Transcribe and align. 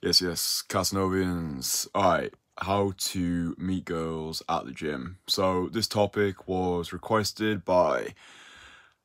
Yes, 0.00 0.20
yes, 0.20 0.62
Casanovians. 0.68 1.88
Alright, 1.94 2.32
how 2.58 2.92
to 2.96 3.54
meet 3.58 3.84
girls 3.84 4.42
at 4.48 4.64
the 4.64 4.70
gym. 4.70 5.18
So, 5.26 5.68
this 5.72 5.88
topic 5.88 6.46
was 6.46 6.92
requested 6.92 7.64
by 7.64 8.14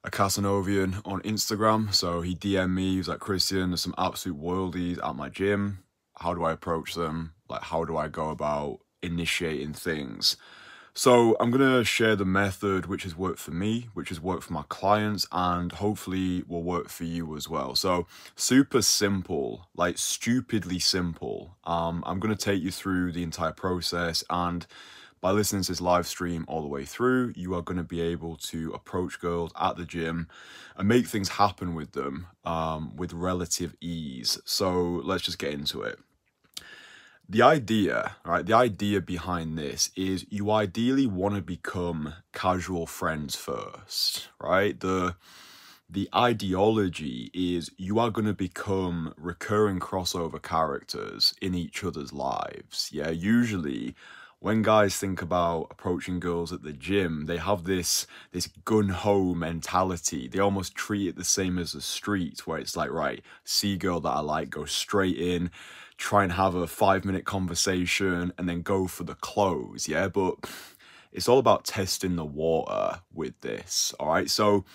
a 0.03 0.11
Casanovian 0.11 1.01
on 1.03 1.21
Instagram. 1.21 1.93
So, 1.93 2.21
he 2.21 2.35
DM'd 2.35 2.75
me, 2.75 2.91
he 2.91 2.97
was 2.99 3.07
like, 3.07 3.19
Christian, 3.19 3.71
there's 3.71 3.81
some 3.81 3.95
absolute 3.97 4.39
worldies 4.39 5.03
at 5.03 5.15
my 5.15 5.29
gym. 5.29 5.79
How 6.19 6.35
do 6.35 6.43
I 6.43 6.51
approach 6.51 6.93
them? 6.93 7.33
Like, 7.49 7.63
how 7.63 7.85
do 7.85 7.97
I 7.97 8.07
go 8.07 8.29
about 8.29 8.79
initiating 9.01 9.73
things? 9.73 10.37
So 10.95 11.35
I'm 11.39 11.49
going 11.49 11.77
to 11.77 11.83
share 11.83 12.15
the 12.15 12.25
method 12.25 12.85
which 12.85 13.01
has 13.01 13.17
worked 13.17 13.39
for 13.39 13.49
me, 13.49 13.89
which 13.95 14.09
has 14.09 14.21
worked 14.21 14.43
for 14.43 14.53
my 14.53 14.63
clients, 14.69 15.27
and 15.31 15.71
hopefully 15.71 16.43
will 16.47 16.61
work 16.61 16.89
for 16.89 17.03
you 17.03 17.35
as 17.35 17.49
well. 17.49 17.75
So 17.75 18.05
super 18.35 18.83
simple, 18.83 19.67
like 19.75 19.97
stupidly 19.97 20.77
simple. 20.77 21.57
Um, 21.63 22.03
I'm 22.05 22.19
going 22.19 22.35
to 22.35 22.41
take 22.45 22.61
you 22.61 22.69
through 22.69 23.11
the 23.11 23.23
entire 23.23 23.53
process 23.53 24.23
and 24.29 24.67
by 25.19 25.31
listening 25.31 25.63
to 25.63 25.71
this 25.71 25.79
live 25.79 26.05
stream 26.05 26.43
all 26.49 26.61
the 26.61 26.67
way 26.67 26.83
through, 26.83 27.31
you 27.37 27.55
are 27.55 27.61
going 27.61 27.77
to 27.77 27.83
be 27.83 28.01
able 28.01 28.35
to 28.35 28.73
approach 28.73 29.21
girls 29.21 29.53
at 29.57 29.77
the 29.77 29.85
gym 29.85 30.27
and 30.75 30.85
make 30.85 31.07
things 31.07 31.29
happen 31.29 31.75
with 31.75 31.93
them 31.93 32.27
um, 32.43 32.93
with 32.97 33.13
relative 33.13 33.73
ease. 33.79 34.37
So 34.43 35.01
let's 35.05 35.23
just 35.23 35.39
get 35.39 35.53
into 35.53 35.81
it 35.81 35.97
the 37.27 37.41
idea, 37.41 38.15
right? 38.25 38.45
The 38.45 38.53
idea 38.53 39.01
behind 39.01 39.57
this 39.57 39.89
is 39.95 40.25
you 40.29 40.51
ideally 40.51 41.07
want 41.07 41.35
to 41.35 41.41
become 41.41 42.13
casual 42.33 42.85
friends 42.85 43.35
first, 43.35 44.29
right? 44.39 44.79
The 44.79 45.15
the 45.89 46.09
ideology 46.15 47.29
is 47.33 47.69
you 47.77 47.99
are 47.99 48.09
going 48.09 48.25
to 48.25 48.33
become 48.33 49.13
recurring 49.15 49.79
crossover 49.79 50.41
characters 50.41 51.35
in 51.41 51.53
each 51.53 51.83
other's 51.83 52.11
lives. 52.11 52.89
Yeah, 52.91 53.09
usually 53.09 53.95
when 54.39 54.61
guys 54.61 54.97
think 54.97 55.21
about 55.21 55.67
approaching 55.71 56.19
girls 56.19 56.51
at 56.51 56.63
the 56.63 56.73
gym, 56.73 57.27
they 57.27 57.37
have 57.37 57.63
this 57.63 58.05
this 58.33 58.47
gun 58.65 58.89
ho 58.89 59.33
mentality. 59.33 60.27
They 60.27 60.39
almost 60.39 60.75
treat 60.75 61.07
it 61.07 61.15
the 61.15 61.23
same 61.23 61.57
as 61.57 61.71
the 61.71 61.81
street, 61.81 62.45
where 62.45 62.59
it's 62.59 62.75
like, 62.75 62.91
right, 62.91 63.23
see 63.45 63.77
girl 63.77 64.01
that 64.01 64.09
I 64.09 64.19
like, 64.19 64.49
go 64.49 64.65
straight 64.65 65.17
in, 65.17 65.49
try 65.97 66.23
and 66.23 66.33
have 66.33 66.55
a 66.55 66.67
five 66.67 67.05
minute 67.05 67.25
conversation, 67.25 68.33
and 68.37 68.47
then 68.47 68.61
go 68.61 68.87
for 68.87 69.03
the 69.03 69.15
close. 69.15 69.87
Yeah, 69.87 70.07
but 70.07 70.35
it's 71.11 71.27
all 71.27 71.39
about 71.39 71.65
testing 71.65 72.15
the 72.15 72.25
water 72.25 73.01
with 73.13 73.39
this. 73.41 73.93
All 73.99 74.09
right, 74.09 74.29
so 74.29 74.65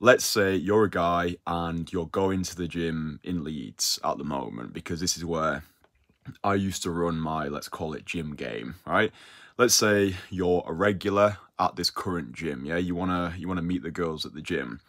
let's 0.00 0.24
say 0.24 0.54
you're 0.54 0.84
a 0.84 0.90
guy 0.90 1.36
and 1.46 1.90
you're 1.92 2.06
going 2.06 2.42
to 2.42 2.56
the 2.56 2.68
gym 2.68 3.20
in 3.22 3.44
Leeds 3.44 3.98
at 4.04 4.18
the 4.18 4.24
moment 4.24 4.72
because 4.72 5.00
this 5.00 5.16
is 5.16 5.24
where 5.24 5.62
I 6.44 6.54
used 6.54 6.82
to 6.82 6.90
run 6.90 7.18
my, 7.18 7.48
let's 7.48 7.68
call 7.68 7.94
it 7.94 8.04
gym 8.04 8.34
game, 8.34 8.74
right? 8.86 9.12
Let's 9.58 9.74
say 9.74 10.16
you're 10.30 10.64
a 10.66 10.72
regular 10.72 11.38
at 11.58 11.76
this 11.76 11.90
current 11.90 12.32
gym, 12.32 12.66
yeah? 12.66 12.76
You 12.76 12.94
wanna 12.94 13.34
you 13.38 13.48
wanna 13.48 13.62
meet 13.62 13.82
the 13.82 13.90
girls 13.90 14.26
at 14.26 14.34
the 14.34 14.42
gym. 14.42 14.80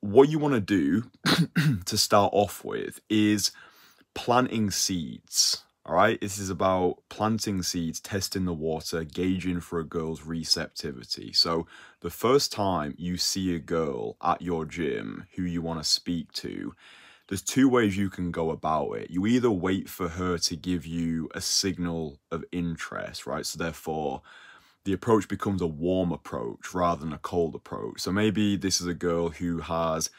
What 0.00 0.28
you 0.28 0.38
wanna 0.38 0.60
do 0.60 1.04
to 1.86 1.96
start 1.96 2.32
off 2.34 2.64
with 2.64 3.00
is 3.08 3.52
planting 4.14 4.70
seeds. 4.70 5.64
All 5.84 5.96
right, 5.96 6.20
this 6.20 6.38
is 6.38 6.48
about 6.48 6.98
planting 7.08 7.62
seeds, 7.62 7.98
testing 7.98 8.44
the 8.44 8.52
water, 8.52 9.02
gauging 9.02 9.60
for 9.60 9.80
a 9.80 9.84
girl's 9.84 10.22
receptivity. 10.22 11.32
So, 11.32 11.66
the 12.00 12.10
first 12.10 12.52
time 12.52 12.94
you 12.96 13.16
see 13.16 13.54
a 13.54 13.58
girl 13.58 14.16
at 14.22 14.40
your 14.40 14.64
gym 14.64 15.26
who 15.34 15.42
you 15.42 15.60
want 15.60 15.82
to 15.82 15.88
speak 15.88 16.32
to, 16.34 16.72
there's 17.28 17.42
two 17.42 17.68
ways 17.68 17.96
you 17.96 18.10
can 18.10 18.30
go 18.30 18.50
about 18.50 18.92
it. 18.92 19.10
You 19.10 19.26
either 19.26 19.50
wait 19.50 19.88
for 19.88 20.08
her 20.08 20.38
to 20.38 20.56
give 20.56 20.86
you 20.86 21.28
a 21.34 21.40
signal 21.40 22.20
of 22.30 22.44
interest, 22.52 23.26
right? 23.26 23.44
So 23.44 23.58
therefore, 23.58 24.22
the 24.84 24.92
approach 24.92 25.28
becomes 25.28 25.62
a 25.62 25.66
warm 25.66 26.12
approach 26.12 26.74
rather 26.74 27.00
than 27.00 27.12
a 27.12 27.18
cold 27.18 27.54
approach. 27.54 28.00
So 28.00 28.12
maybe 28.12 28.56
this 28.56 28.80
is 28.80 28.86
a 28.86 28.94
girl 28.94 29.30
who 29.30 29.60
has 29.60 30.10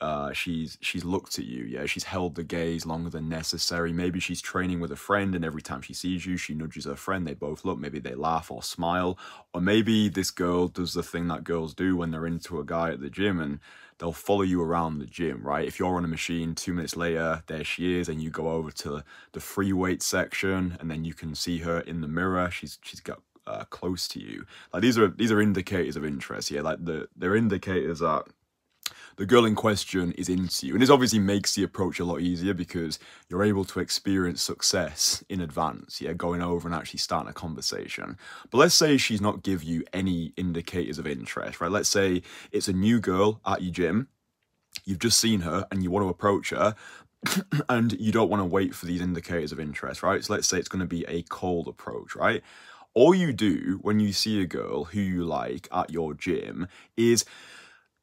uh, 0.00 0.30
she's 0.32 0.76
she's 0.82 1.04
looked 1.04 1.38
at 1.38 1.46
you 1.46 1.64
yeah? 1.64 1.86
She's 1.86 2.04
held 2.04 2.34
the 2.34 2.44
gaze 2.44 2.84
longer 2.84 3.08
than 3.08 3.28
necessary. 3.28 3.92
Maybe 3.92 4.20
she's 4.20 4.42
training 4.42 4.80
with 4.80 4.92
a 4.92 4.96
friend 4.96 5.34
and 5.34 5.44
every 5.44 5.62
time 5.62 5.80
she 5.80 5.94
sees 5.94 6.26
you 6.26 6.36
she 6.36 6.54
nudges 6.54 6.84
her 6.84 6.96
friend. 6.96 7.26
They 7.26 7.34
both 7.34 7.64
look 7.64 7.78
maybe 7.78 7.98
they 7.98 8.14
laugh 8.14 8.50
or 8.50 8.62
smile. 8.62 9.18
Or 9.54 9.60
maybe 9.60 10.08
this 10.08 10.30
girl 10.30 10.68
does 10.68 10.92
the 10.92 11.02
thing 11.02 11.28
that 11.28 11.44
girls 11.44 11.72
do 11.72 11.96
when 11.96 12.10
they're 12.10 12.26
into 12.26 12.60
a 12.60 12.64
guy 12.64 12.90
at 12.90 13.00
the 13.00 13.08
gym 13.08 13.40
and 13.40 13.58
they'll 13.98 14.12
follow 14.12 14.42
you 14.42 14.60
around 14.60 14.98
the 14.98 15.06
gym 15.06 15.42
right? 15.42 15.66
If 15.66 15.78
you're 15.78 15.96
on 15.96 16.04
a 16.04 16.08
machine 16.08 16.54
two 16.54 16.74
minutes 16.74 16.96
later 16.96 17.42
there 17.46 17.64
she 17.64 17.98
is 17.98 18.08
and 18.10 18.22
you 18.22 18.28
go 18.28 18.50
over 18.50 18.70
to 18.72 19.02
the 19.32 19.40
free 19.40 19.72
weight 19.72 20.02
section 20.02 20.76
and 20.78 20.90
then 20.90 21.06
you 21.06 21.14
can 21.14 21.34
see 21.34 21.58
her 21.58 21.80
in 21.80 22.02
the 22.02 22.08
mirror. 22.08 22.50
She's 22.50 22.78
she's 22.82 23.00
got 23.00 23.22
uh, 23.46 23.64
close 23.70 24.08
to 24.08 24.20
you. 24.20 24.44
Like 24.74 24.82
these 24.82 24.98
are 24.98 25.08
these 25.08 25.32
are 25.32 25.40
indicators 25.40 25.96
of 25.96 26.04
interest 26.04 26.50
yeah? 26.50 26.60
Like 26.60 26.84
the 26.84 27.08
they're 27.16 27.36
indicators 27.36 28.00
that 28.00 28.24
the 29.16 29.26
girl 29.26 29.44
in 29.44 29.54
question 29.54 30.12
is 30.12 30.28
into 30.28 30.66
you. 30.66 30.74
And 30.74 30.82
this 30.82 30.90
obviously 30.90 31.18
makes 31.18 31.54
the 31.54 31.62
approach 31.62 31.98
a 31.98 32.04
lot 32.04 32.20
easier 32.20 32.54
because 32.54 32.98
you're 33.28 33.44
able 33.44 33.64
to 33.64 33.80
experience 33.80 34.42
success 34.42 35.24
in 35.28 35.40
advance, 35.40 36.00
yeah, 36.00 36.12
going 36.12 36.42
over 36.42 36.68
and 36.68 36.74
actually 36.74 36.98
starting 36.98 37.30
a 37.30 37.34
conversation. 37.34 38.18
But 38.50 38.58
let's 38.58 38.74
say 38.74 38.96
she's 38.96 39.20
not 39.20 39.42
give 39.42 39.62
you 39.62 39.84
any 39.92 40.32
indicators 40.36 40.98
of 40.98 41.06
interest, 41.06 41.60
right? 41.60 41.70
Let's 41.70 41.88
say 41.88 42.22
it's 42.52 42.68
a 42.68 42.72
new 42.72 43.00
girl 43.00 43.40
at 43.46 43.62
your 43.62 43.72
gym, 43.72 44.08
you've 44.84 44.98
just 44.98 45.18
seen 45.18 45.40
her 45.40 45.66
and 45.70 45.82
you 45.82 45.90
want 45.90 46.04
to 46.04 46.10
approach 46.10 46.50
her, 46.50 46.74
and 47.68 47.98
you 47.98 48.12
don't 48.12 48.28
want 48.28 48.40
to 48.40 48.44
wait 48.44 48.74
for 48.74 48.84
these 48.84 49.00
indicators 49.00 49.50
of 49.50 49.58
interest, 49.58 50.02
right? 50.02 50.22
So 50.22 50.34
let's 50.34 50.46
say 50.46 50.58
it's 50.58 50.68
going 50.68 50.80
to 50.80 50.86
be 50.86 51.04
a 51.08 51.22
cold 51.22 51.68
approach, 51.68 52.14
right? 52.14 52.42
All 52.92 53.14
you 53.14 53.32
do 53.32 53.78
when 53.82 53.98
you 54.00 54.12
see 54.12 54.40
a 54.40 54.46
girl 54.46 54.84
who 54.84 55.00
you 55.00 55.24
like 55.24 55.68
at 55.72 55.90
your 55.90 56.14
gym 56.14 56.68
is 56.96 57.24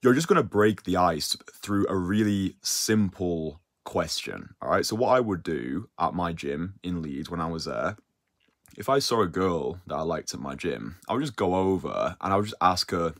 you're 0.04 0.14
just 0.14 0.28
going 0.28 0.42
to 0.42 0.44
break 0.44 0.84
the 0.84 0.98
ice 0.98 1.38
through 1.54 1.88
a 1.88 1.96
really 1.96 2.58
simple 2.62 3.62
question. 3.86 4.54
All 4.62 4.70
right. 4.70 4.86
So, 4.86 4.96
what 4.96 5.16
I 5.16 5.20
would 5.20 5.44
do 5.44 5.90
at 5.98 6.14
my 6.14 6.34
gym 6.34 6.76
in 6.84 7.02
Leeds 7.02 7.30
when 7.30 7.40
I 7.40 7.48
was 7.48 7.66
there, 7.66 7.96
if 8.78 8.90
I 8.90 9.00
saw 9.00 9.22
a 9.22 9.28
girl 9.28 9.80
that 9.88 9.96
I 9.96 10.02
liked 10.02 10.34
at 10.34 10.40
my 10.40 10.56
gym, 10.56 10.98
I 11.08 11.14
would 11.14 11.22
just 11.22 11.36
go 11.36 11.56
over 11.56 12.18
and 12.20 12.34
I 12.34 12.36
would 12.36 12.46
just 12.46 12.56
ask 12.62 12.92
her, 12.92 13.14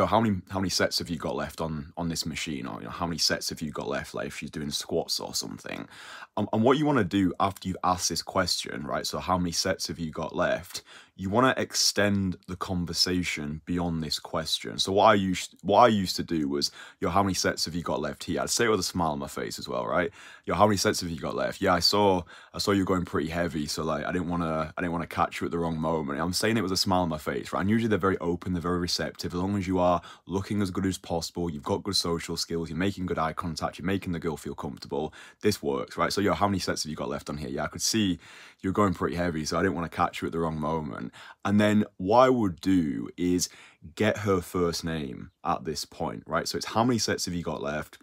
know, 0.00 0.06
how 0.06 0.20
many 0.20 0.40
how 0.50 0.60
many 0.60 0.68
sets 0.68 0.98
have 0.98 1.08
you 1.08 1.16
got 1.16 1.34
left 1.34 1.60
on 1.60 1.92
on 1.96 2.08
this 2.08 2.26
machine, 2.26 2.66
or 2.66 2.78
you 2.80 2.84
know, 2.84 2.90
how 2.90 3.06
many 3.06 3.18
sets 3.18 3.48
have 3.50 3.62
you 3.62 3.70
got 3.70 3.88
left? 3.88 4.14
Like 4.14 4.26
if 4.26 4.36
she's 4.36 4.50
doing 4.50 4.70
squats 4.70 5.18
or 5.18 5.34
something. 5.34 5.88
Um, 6.36 6.48
and 6.52 6.62
what 6.62 6.78
you 6.78 6.86
want 6.86 6.98
to 6.98 7.04
do 7.04 7.32
after 7.40 7.68
you've 7.68 7.76
asked 7.82 8.08
this 8.08 8.22
question, 8.22 8.84
right? 8.84 9.06
So 9.06 9.18
how 9.18 9.38
many 9.38 9.52
sets 9.52 9.88
have 9.88 9.98
you 9.98 10.10
got 10.10 10.36
left? 10.36 10.82
You 11.18 11.30
want 11.30 11.56
to 11.56 11.62
extend 11.62 12.36
the 12.46 12.56
conversation 12.56 13.62
beyond 13.64 14.02
this 14.02 14.18
question. 14.18 14.78
So 14.78 14.92
what 14.92 15.04
I 15.04 15.14
used 15.14 15.56
what 15.62 15.80
I 15.80 15.88
used 15.88 16.14
to 16.16 16.22
do 16.22 16.46
was, 16.46 16.70
yo, 17.00 17.08
how 17.08 17.22
many 17.22 17.32
sets 17.32 17.64
have 17.64 17.74
you 17.74 17.82
got 17.82 18.00
left 18.00 18.24
here? 18.24 18.42
I'd 18.42 18.50
say 18.50 18.66
it 18.66 18.68
with 18.68 18.80
a 18.80 18.84
smile 18.84 19.12
on 19.12 19.18
my 19.18 19.26
face 19.26 19.58
as 19.58 19.66
well, 19.66 19.86
right? 19.86 20.10
Yo, 20.44 20.54
how 20.54 20.66
many 20.66 20.76
sets 20.76 21.00
have 21.00 21.08
you 21.08 21.18
got 21.18 21.34
left? 21.34 21.62
Yeah, 21.62 21.72
I 21.72 21.80
saw 21.80 22.22
I 22.52 22.58
saw 22.58 22.72
you 22.72 22.84
going 22.84 23.06
pretty 23.06 23.30
heavy, 23.30 23.66
so 23.66 23.82
like 23.82 24.04
I 24.04 24.12
didn't 24.12 24.28
want 24.28 24.42
to 24.42 24.74
I 24.76 24.80
didn't 24.82 24.92
want 24.92 25.08
to 25.08 25.14
catch 25.14 25.40
you 25.40 25.46
at 25.46 25.50
the 25.52 25.58
wrong 25.58 25.78
moment. 25.78 26.20
I'm 26.20 26.34
saying 26.34 26.58
it 26.58 26.62
with 26.62 26.72
a 26.72 26.76
smile 26.76 27.00
on 27.00 27.08
my 27.08 27.18
face, 27.18 27.50
right? 27.50 27.62
And 27.62 27.70
usually 27.70 27.88
they're 27.88 27.98
very 27.98 28.18
open, 28.18 28.52
they're 28.52 28.60
very 28.60 28.78
receptive. 28.78 29.32
As 29.32 29.40
long 29.40 29.56
as 29.56 29.66
you 29.66 29.78
are 29.78 30.02
looking 30.26 30.60
as 30.60 30.70
good 30.70 30.84
as 30.84 30.98
possible, 30.98 31.48
you've 31.48 31.62
got 31.62 31.82
good 31.82 31.96
social 31.96 32.36
skills, 32.36 32.68
you're 32.68 32.78
making 32.78 33.06
good 33.06 33.18
eye 33.18 33.32
contact, 33.32 33.78
you're 33.78 33.86
making 33.86 34.12
the 34.12 34.18
girl 34.18 34.36
feel 34.36 34.54
comfortable. 34.54 35.14
This 35.40 35.62
works, 35.62 35.96
right? 35.96 36.12
So 36.12 36.20
yo, 36.20 36.34
how 36.34 36.46
many 36.46 36.58
sets 36.58 36.82
have 36.82 36.90
you 36.90 36.96
got 36.96 37.08
left 37.08 37.30
on 37.30 37.38
here? 37.38 37.48
Yeah, 37.48 37.64
I 37.64 37.68
could 37.68 37.80
see 37.80 38.18
you're 38.60 38.72
going 38.72 38.94
pretty 38.94 39.16
heavy, 39.16 39.44
so 39.44 39.58
I 39.58 39.62
didn't 39.62 39.76
want 39.76 39.90
to 39.90 39.96
catch 39.96 40.20
you 40.20 40.26
at 40.26 40.32
the 40.32 40.38
wrong 40.38 40.58
moment. 40.60 41.05
And 41.44 41.60
then 41.60 41.84
what 41.96 42.20
I 42.20 42.30
would 42.30 42.60
do 42.60 43.08
is 43.16 43.48
get 43.94 44.18
her 44.18 44.40
first 44.40 44.84
name 44.84 45.30
at 45.44 45.64
this 45.64 45.84
point, 45.84 46.22
right? 46.26 46.48
So 46.48 46.56
it's 46.56 46.66
how 46.66 46.84
many 46.84 46.98
sets 46.98 47.26
have 47.26 47.34
you 47.34 47.42
got 47.42 47.62
left? 47.62 47.98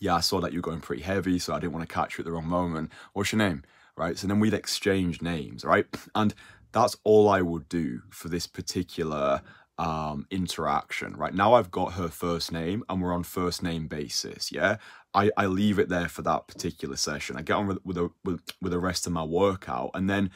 Yeah, 0.00 0.16
I 0.16 0.20
saw 0.20 0.40
that 0.40 0.52
you're 0.52 0.62
going 0.62 0.80
pretty 0.80 1.02
heavy, 1.02 1.38
so 1.38 1.54
I 1.54 1.58
didn't 1.58 1.72
want 1.74 1.88
to 1.88 1.94
catch 1.94 2.16
you 2.16 2.22
at 2.22 2.26
the 2.26 2.32
wrong 2.32 2.48
moment. 2.48 2.90
What's 3.12 3.32
your 3.32 3.38
name? 3.38 3.62
Right? 3.96 4.16
So 4.16 4.26
then 4.26 4.40
we'd 4.40 4.54
exchange 4.54 5.20
names, 5.20 5.64
right? 5.64 5.86
And 6.14 6.34
that's 6.72 6.96
all 7.04 7.28
I 7.28 7.42
would 7.42 7.68
do 7.68 8.02
for 8.10 8.28
this 8.28 8.46
particular 8.46 9.42
um, 9.78 10.26
interaction, 10.30 11.14
right? 11.16 11.34
Now 11.34 11.54
I've 11.54 11.70
got 11.70 11.94
her 11.94 12.08
first 12.08 12.52
name 12.52 12.84
and 12.88 13.02
we're 13.02 13.12
on 13.12 13.22
first 13.22 13.62
name 13.62 13.86
basis, 13.86 14.52
yeah? 14.52 14.76
I, 15.14 15.30
I 15.36 15.46
leave 15.46 15.78
it 15.78 15.88
there 15.88 16.08
for 16.08 16.22
that 16.22 16.46
particular 16.46 16.96
session. 16.96 17.36
I 17.36 17.42
get 17.42 17.54
on 17.54 17.66
with, 17.66 17.78
with, 17.84 17.98
with, 18.24 18.40
with 18.60 18.72
the 18.72 18.78
rest 18.78 19.06
of 19.06 19.12
my 19.12 19.24
workout 19.24 19.90
and 19.94 20.08
then 20.08 20.30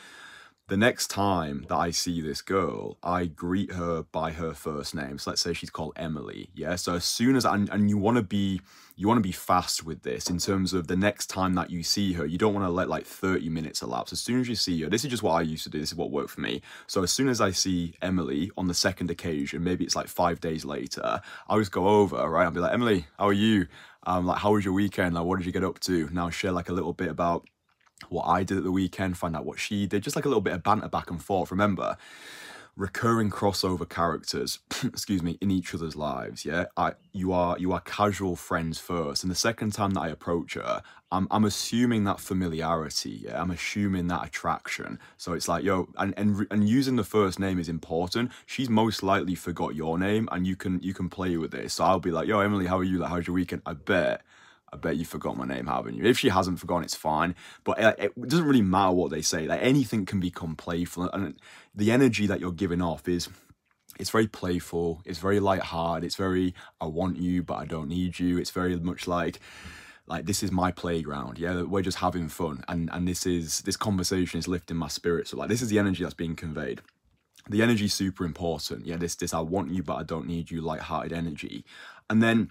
the 0.69 0.77
next 0.77 1.09
time 1.09 1.65
that 1.69 1.77
I 1.77 1.93
see 1.93 2.21
this 2.21 2.43
girl, 2.43 2.99
I 3.01 3.27
greet 3.27 3.73
her 3.73 4.03
by 4.03 4.33
her 4.33 4.53
first 4.53 4.97
name. 4.97 5.19
So 5.19 5.31
let's 5.31 5.43
say 5.43 5.53
she's 5.53 5.71
called 5.71 5.93
Emily. 5.95 6.51
Yeah. 6.55 6.75
So 6.75 6.95
as 6.95 7.05
soon 7.05 7.37
as 7.37 7.45
and, 7.45 7.69
and 7.71 7.89
you 7.89 7.97
want 7.97 8.17
to 8.17 8.23
be 8.23 8.61
you 8.97 9.07
want 9.07 9.19
to 9.19 9.23
be 9.23 9.33
fast 9.33 9.85
with 9.85 10.03
this 10.03 10.29
in 10.29 10.39
terms 10.39 10.73
of 10.73 10.89
the 10.89 10.97
next 10.97 11.27
time 11.27 11.55
that 11.55 11.71
you 11.71 11.83
see 11.83 12.15
her, 12.15 12.27
you 12.27 12.39
don't 12.39 12.55
want 12.55 12.67
to 12.67 12.71
let 12.71 12.89
like 12.89 13.07
30 13.07 13.49
minutes 13.51 13.83
elapse. 13.83 14.13
As 14.13 14.21
soon 14.21 14.41
as 14.41 14.49
you 14.49 14.55
see 14.55 14.81
her, 14.83 14.89
this 14.89 15.05
is 15.05 15.11
just 15.11 15.23
what 15.23 15.35
I 15.35 15.43
used 15.43 15.65
to 15.65 15.71
do. 15.71 15.79
This 15.79 15.93
is 15.93 15.97
what 15.97 16.11
worked 16.11 16.31
for 16.31 16.41
me. 16.41 16.63
So 16.87 17.03
as 17.03 17.13
soon 17.13 17.29
as 17.29 17.41
I 17.41 17.51
see 17.51 17.95
Emily 18.03 18.51
on 18.57 18.67
the 18.67 18.75
second 18.75 19.11
occasion, 19.11 19.63
maybe 19.63 19.85
it's 19.85 19.95
like 19.95 20.09
five 20.09 20.41
days 20.41 20.65
later, 20.65 21.21
I 21.49 21.59
just 21.59 21.73
go 21.73 21.87
over, 21.87 22.29
right? 22.29 22.45
I'll 22.45 22.51
be 22.51 22.61
like, 22.61 22.73
Emily, 22.73 23.07
how 23.19 23.29
are 23.29 23.33
you? 23.33 23.67
Um, 24.07 24.25
like, 24.27 24.39
how 24.39 24.55
was 24.55 24.65
your 24.65 24.75
weekend? 24.75 25.15
Like, 25.15 25.25
what 25.25 25.37
did 25.37 25.47
you 25.47 25.53
get 25.53 25.65
up 25.65 25.79
to? 25.81 26.09
Now 26.11 26.31
share 26.31 26.53
like 26.53 26.71
a 26.71 26.73
little 26.73 26.93
bit 26.95 27.09
about 27.09 27.47
what 28.08 28.25
I 28.25 28.44
did 28.44 28.58
at 28.58 28.64
the 28.64 28.72
weekend, 28.72 29.19
find 29.19 29.37
out 29.37 29.44
what 29.44 29.58
she 29.58 29.87
did, 29.87 30.02
just 30.02 30.16
like 30.16 30.25
a 30.25 30.28
little 30.28 30.43
bit 30.43 30.52
of 30.52 30.62
banter 30.62 30.88
back 30.88 31.10
and 31.10 31.22
forth. 31.22 31.50
Remember, 31.50 31.96
recurring 32.76 33.31
crossover 33.31 33.88
characters, 33.88 34.58
excuse 34.84 35.22
me, 35.22 35.38
in 35.40 35.50
each 35.50 35.75
other's 35.75 35.96
lives. 35.96 36.44
Yeah, 36.44 36.66
I 36.76 36.93
you 37.12 37.32
are 37.32 37.58
you 37.58 37.72
are 37.72 37.81
casual 37.81 38.37
friends 38.37 38.78
first, 38.78 39.25
and 39.25 39.31
the 39.31 39.37
second 39.37 39.72
time 39.72 39.93
that 39.93 40.02
I 40.02 40.08
approach 40.08 40.54
her, 40.54 40.82
I'm 41.10 41.26
I'm 41.31 41.44
assuming 41.44 42.04
that 42.04 42.20
familiarity. 42.20 43.22
Yeah, 43.25 43.40
I'm 43.40 43.50
assuming 43.50 44.08
that 44.08 44.26
attraction. 44.26 44.98
So 45.16 45.32
it's 45.32 45.48
like 45.48 45.64
yo, 45.64 45.88
and 45.96 46.14
and 46.16 46.46
and 46.50 46.69
using 46.69 46.96
the 46.96 47.04
first 47.04 47.38
name 47.38 47.58
is 47.58 47.69
important. 47.69 48.31
She's 48.44 48.69
most 48.69 49.02
likely 49.02 49.34
forgot 49.34 49.75
your 49.75 49.98
name, 49.98 50.28
and 50.31 50.46
you 50.46 50.56
can 50.56 50.81
you 50.81 50.94
can 50.94 51.08
play 51.08 51.37
with 51.38 51.50
this. 51.52 51.75
So 51.75 51.84
I'll 51.84 52.00
be 52.00 52.10
like, 52.10 52.28
yo, 52.28 52.40
Emily, 52.40 52.66
how 52.66 52.78
are 52.78 52.84
you? 52.84 52.98
Like, 52.98 53.10
how's 53.10 53.26
your 53.26 53.34
weekend? 53.34 53.62
I 53.64 53.72
bet 53.72 54.22
I 54.73 54.77
bet 54.77 54.97
you 54.97 55.05
forgot 55.05 55.37
my 55.37 55.47
name, 55.47 55.67
haven't 55.67 55.95
you? 55.95 56.05
If 56.05 56.19
she 56.19 56.29
hasn't 56.29 56.59
forgotten, 56.59 56.85
it's 56.85 56.95
fine. 56.95 57.35
But 57.65 57.81
uh, 57.81 57.95
it, 57.99 58.29
doesn't 58.29 58.47
really 58.47 58.63
matter 58.63 58.93
what 58.93 59.11
they 59.11 59.23
say. 59.23 59.47
Like 59.47 59.63
anything 59.63 60.05
can 60.07 60.21
become 60.21 60.57
playful, 60.57 61.11
and 61.11 61.37
the 61.75 61.93
energy 61.93 62.27
that 62.27 62.41
you're 62.41 62.53
giving 62.53 62.83
off 62.83 63.09
is 63.09 63.29
it's 63.99 64.11
very 64.11 64.27
playful. 64.27 65.03
It's 65.05 65.19
very 65.19 65.41
light-hearted. 65.41 66.05
It's 66.05 66.17
very 66.17 66.55
I 66.81 66.87
want 66.87 67.19
you, 67.19 67.43
but 67.43 67.55
I 67.55 67.67
don't 67.67 67.89
need 67.89 68.19
you. 68.19 68.39
It's 68.39 68.51
very 68.51 68.77
much 68.77 69.07
like 69.07 69.41
like 70.07 70.25
this 70.27 70.43
is 70.43 70.53
my 70.53 70.71
playground 70.71 71.39
yeah 71.39 71.63
we're 71.63 71.83
just 71.83 71.99
having 71.99 72.29
fun 72.29 72.65
and 72.69 72.89
and 72.93 73.07
this 73.09 73.27
is 73.27 73.61
this 73.63 73.77
conversation 73.77 74.39
is 74.39 74.49
lifting 74.49 74.77
my 74.77 74.89
spirits 74.89 75.31
so 75.31 75.37
like 75.37 75.49
this 75.49 75.63
is 75.63 75.69
the 75.69 75.79
energy 75.79 76.03
that's 76.03 76.15
being 76.15 76.37
conveyed 76.37 76.81
the 77.49 77.63
energy 77.63 77.87
is 77.87 77.95
super 77.95 78.25
important 78.25 78.87
yeah 78.87 78.97
this 78.97 79.17
this 79.17 79.35
i 79.35 79.41
want 79.41 79.71
you 79.71 79.83
but 79.83 79.97
i 79.97 80.03
don't 80.03 80.27
need 80.27 80.51
you 80.51 80.61
light-hearted 80.61 81.13
energy 81.13 81.65
and 82.09 82.23
then 82.23 82.51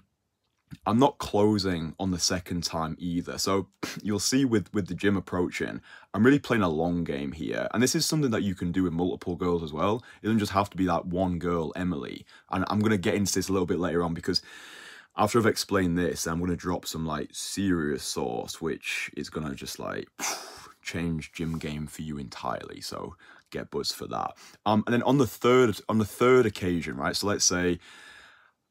I'm 0.84 0.98
not 0.98 1.18
closing 1.18 1.94
on 1.98 2.10
the 2.10 2.18
second 2.18 2.64
time 2.64 2.96
either. 2.98 3.38
So 3.38 3.68
you'll 4.02 4.18
see 4.18 4.44
with, 4.44 4.72
with 4.74 4.88
the 4.88 4.94
gym 4.94 5.16
approaching, 5.16 5.80
I'm 6.12 6.24
really 6.24 6.38
playing 6.38 6.62
a 6.62 6.68
long 6.68 7.04
game 7.04 7.32
here. 7.32 7.68
And 7.72 7.82
this 7.82 7.94
is 7.94 8.06
something 8.06 8.30
that 8.30 8.42
you 8.42 8.54
can 8.54 8.72
do 8.72 8.82
with 8.82 8.92
multiple 8.92 9.36
girls 9.36 9.62
as 9.62 9.72
well. 9.72 10.02
It 10.22 10.26
doesn't 10.26 10.38
just 10.38 10.52
have 10.52 10.70
to 10.70 10.76
be 10.76 10.86
that 10.86 11.06
one 11.06 11.38
girl, 11.38 11.72
Emily. 11.76 12.24
And 12.50 12.64
I'm 12.68 12.80
going 12.80 12.90
to 12.90 12.98
get 12.98 13.14
into 13.14 13.34
this 13.34 13.48
a 13.48 13.52
little 13.52 13.66
bit 13.66 13.78
later 13.78 14.02
on 14.02 14.14
because 14.14 14.42
after 15.16 15.38
I've 15.38 15.46
explained 15.46 15.98
this, 15.98 16.26
I'm 16.26 16.38
going 16.38 16.50
to 16.50 16.56
drop 16.56 16.86
some 16.86 17.06
like 17.06 17.30
serious 17.32 18.02
sauce, 18.02 18.60
which 18.60 19.10
is 19.16 19.30
going 19.30 19.48
to 19.48 19.54
just 19.54 19.78
like 19.78 20.08
change 20.82 21.32
gym 21.32 21.58
game 21.58 21.86
for 21.86 22.02
you 22.02 22.18
entirely. 22.18 22.80
So 22.80 23.16
get 23.50 23.70
buzzed 23.70 23.94
for 23.94 24.06
that. 24.08 24.32
Um, 24.66 24.82
and 24.86 24.92
then 24.92 25.02
on 25.04 25.18
the 25.18 25.26
third, 25.26 25.80
on 25.88 25.98
the 25.98 26.04
third 26.04 26.44
occasion, 26.44 26.96
right? 26.96 27.16
So 27.16 27.28
let's 27.28 27.44
say 27.44 27.78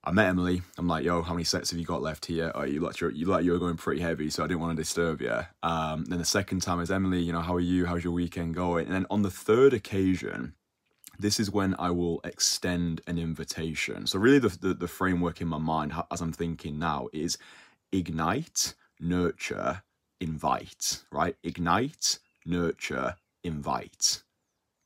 I 0.07 0.11
met 0.11 0.27
Emily. 0.27 0.61
I'm 0.77 0.87
like, 0.87 1.03
yo, 1.03 1.23
how 1.23 1.33
many 1.33 1.43
sets 1.43 1.71
have 1.71 1.79
you 1.79 1.85
got 1.85 2.01
left 2.03 2.27
here? 2.27 2.51
Oh, 2.53 2.63
you 2.63 2.79
like 2.79 2.99
you're, 2.99 3.11
like 3.11 3.43
you 3.43 3.53
were 3.53 3.59
going 3.59 3.75
pretty 3.75 4.01
heavy, 4.01 4.29
so 4.29 4.43
I 4.43 4.47
didn't 4.47 4.59
want 4.59 4.77
to 4.77 4.81
disturb 4.81 5.19
you. 5.19 5.39
Um, 5.63 6.05
then 6.05 6.19
the 6.19 6.25
second 6.25 6.61
time 6.61 6.79
is 6.79 6.91
Emily. 6.91 7.21
You 7.21 7.33
know, 7.33 7.41
how 7.41 7.55
are 7.55 7.59
you? 7.59 7.87
How's 7.87 8.03
your 8.03 8.13
weekend 8.13 8.53
going? 8.53 8.85
And 8.85 8.93
then 8.93 9.07
on 9.09 9.23
the 9.23 9.31
third 9.31 9.73
occasion, 9.73 10.53
this 11.17 11.39
is 11.39 11.49
when 11.49 11.75
I 11.79 11.89
will 11.89 12.21
extend 12.23 13.01
an 13.07 13.17
invitation. 13.17 14.05
So 14.05 14.19
really, 14.19 14.37
the 14.37 14.49
the, 14.49 14.73
the 14.75 14.87
framework 14.87 15.41
in 15.41 15.47
my 15.47 15.57
mind 15.57 15.93
as 16.11 16.21
I'm 16.21 16.33
thinking 16.33 16.77
now 16.77 17.07
is 17.11 17.39
ignite, 17.91 18.75
nurture, 18.99 19.81
invite. 20.21 21.03
Right? 21.11 21.35
Ignite, 21.43 22.19
nurture, 22.45 23.15
invite. 23.43 24.21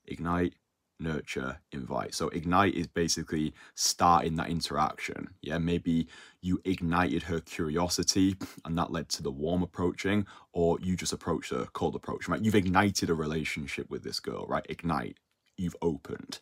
Ignite, 0.06 0.54
nurture, 1.00 1.60
invite. 1.72 2.14
So 2.14 2.30
ignite 2.30 2.76
is 2.76 2.88
basically 2.88 3.54
starting 3.76 4.36
that 4.36 4.50
interaction. 4.50 5.30
Yeah, 5.42 5.58
maybe 5.58 6.08
you 6.42 6.62
ignited 6.66 7.24
her 7.24 7.40
curiosity 7.40 8.36
and 8.66 8.78
that 8.78 8.92
led 8.92 9.10
to 9.10 9.24
the 9.24 9.32
warm 9.32 9.64
approaching, 9.64 10.26
or 10.54 10.78
you 10.82 10.96
just 10.96 11.14
approached 11.14 11.52
a 11.52 11.68
cold 11.74 11.96
approach, 11.96 12.28
right? 12.28 12.44
You've 12.44 12.56
ignited 12.56 13.10
a 13.10 13.14
relationship 13.14 13.90
with 13.90 14.04
this 14.04 14.20
girl, 14.20 14.46
right? 14.48 14.66
Ignite, 14.70 15.18
you've 15.58 15.76
opened 15.82 16.40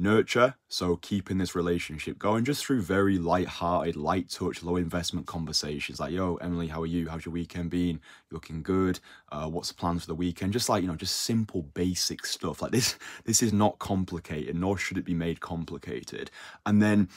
nurture. 0.00 0.54
So 0.68 0.96
keeping 0.96 1.38
this 1.38 1.54
relationship 1.54 2.18
going 2.18 2.44
just 2.44 2.64
through 2.64 2.82
very 2.82 3.18
light-hearted, 3.18 3.96
light 3.96 4.30
touch, 4.30 4.62
low 4.62 4.76
investment 4.76 5.26
conversations 5.26 6.00
like, 6.00 6.12
yo, 6.12 6.36
Emily, 6.36 6.68
how 6.68 6.82
are 6.82 6.86
you? 6.86 7.08
How's 7.08 7.24
your 7.24 7.32
weekend 7.32 7.70
been? 7.70 8.00
looking 8.30 8.62
good? 8.62 9.00
Uh, 9.30 9.46
what's 9.48 9.68
the 9.68 9.74
plans 9.74 10.02
for 10.02 10.08
the 10.08 10.14
weekend? 10.14 10.52
Just 10.52 10.68
like, 10.68 10.82
you 10.82 10.88
know, 10.88 10.96
just 10.96 11.22
simple 11.22 11.62
basic 11.62 12.24
stuff. 12.24 12.62
Like 12.62 12.72
this, 12.72 12.96
this 13.24 13.42
is 13.42 13.52
not 13.52 13.78
complicated, 13.78 14.56
nor 14.56 14.78
should 14.78 14.98
it 14.98 15.04
be 15.04 15.14
made 15.14 15.40
complicated. 15.40 16.30
And 16.64 16.80
then 16.80 17.08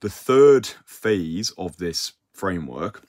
the 0.00 0.10
third 0.10 0.66
phase 0.84 1.50
of 1.56 1.76
this 1.76 2.12
framework 2.32 3.02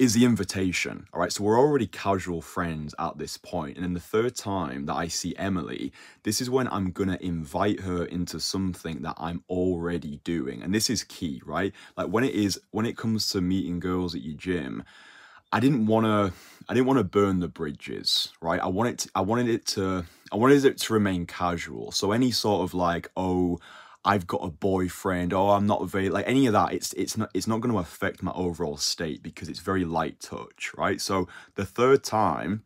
is 0.00 0.14
the 0.14 0.24
invitation. 0.24 1.06
All 1.12 1.20
right, 1.20 1.30
so 1.30 1.44
we're 1.44 1.60
already 1.60 1.86
casual 1.86 2.40
friends 2.40 2.94
at 2.98 3.18
this 3.18 3.36
point, 3.36 3.76
and 3.76 3.84
then 3.84 3.92
the 3.92 4.00
third 4.00 4.34
time 4.34 4.86
that 4.86 4.94
I 4.94 5.08
see 5.08 5.36
Emily, 5.36 5.92
this 6.22 6.40
is 6.40 6.48
when 6.48 6.68
I'm 6.68 6.90
gonna 6.90 7.18
invite 7.20 7.80
her 7.80 8.06
into 8.06 8.40
something 8.40 9.02
that 9.02 9.16
I'm 9.18 9.44
already 9.50 10.20
doing, 10.24 10.62
and 10.62 10.74
this 10.74 10.88
is 10.88 11.04
key, 11.04 11.42
right? 11.44 11.74
Like 11.98 12.08
when 12.08 12.24
it 12.24 12.34
is 12.34 12.58
when 12.70 12.86
it 12.86 12.96
comes 12.96 13.28
to 13.30 13.42
meeting 13.42 13.78
girls 13.78 14.14
at 14.14 14.22
your 14.22 14.36
gym. 14.36 14.82
I 15.52 15.58
didn't 15.58 15.86
want 15.86 16.06
to 16.06 16.32
I 16.68 16.74
didn't 16.74 16.86
want 16.86 16.98
to 16.98 17.04
burn 17.04 17.40
the 17.40 17.48
bridges, 17.48 18.32
right? 18.40 18.60
I 18.60 18.68
wanted 18.68 19.00
to, 19.00 19.10
I 19.16 19.20
wanted 19.20 19.48
it 19.48 19.66
to 19.68 20.06
I 20.32 20.36
wanted 20.36 20.64
it 20.64 20.78
to 20.78 20.92
remain 20.92 21.26
casual. 21.26 21.90
So 21.90 22.12
any 22.12 22.30
sort 22.30 22.62
of 22.62 22.72
like 22.72 23.10
oh 23.16 23.58
I've 24.04 24.26
got 24.26 24.42
a 24.42 24.50
boyfriend, 24.50 25.34
oh, 25.34 25.50
I'm 25.50 25.66
not 25.66 25.86
very 25.88 26.08
like 26.08 26.26
any 26.26 26.46
of 26.46 26.54
that. 26.54 26.72
It's 26.72 26.92
it's 26.94 27.16
not 27.16 27.30
it's 27.34 27.46
not 27.46 27.60
going 27.60 27.72
to 27.72 27.78
affect 27.80 28.22
my 28.22 28.32
overall 28.32 28.78
state 28.78 29.22
because 29.22 29.48
it's 29.48 29.60
very 29.60 29.84
light 29.84 30.20
touch, 30.20 30.72
right? 30.76 31.00
So 31.00 31.28
the 31.54 31.66
third 31.66 32.02
time 32.02 32.64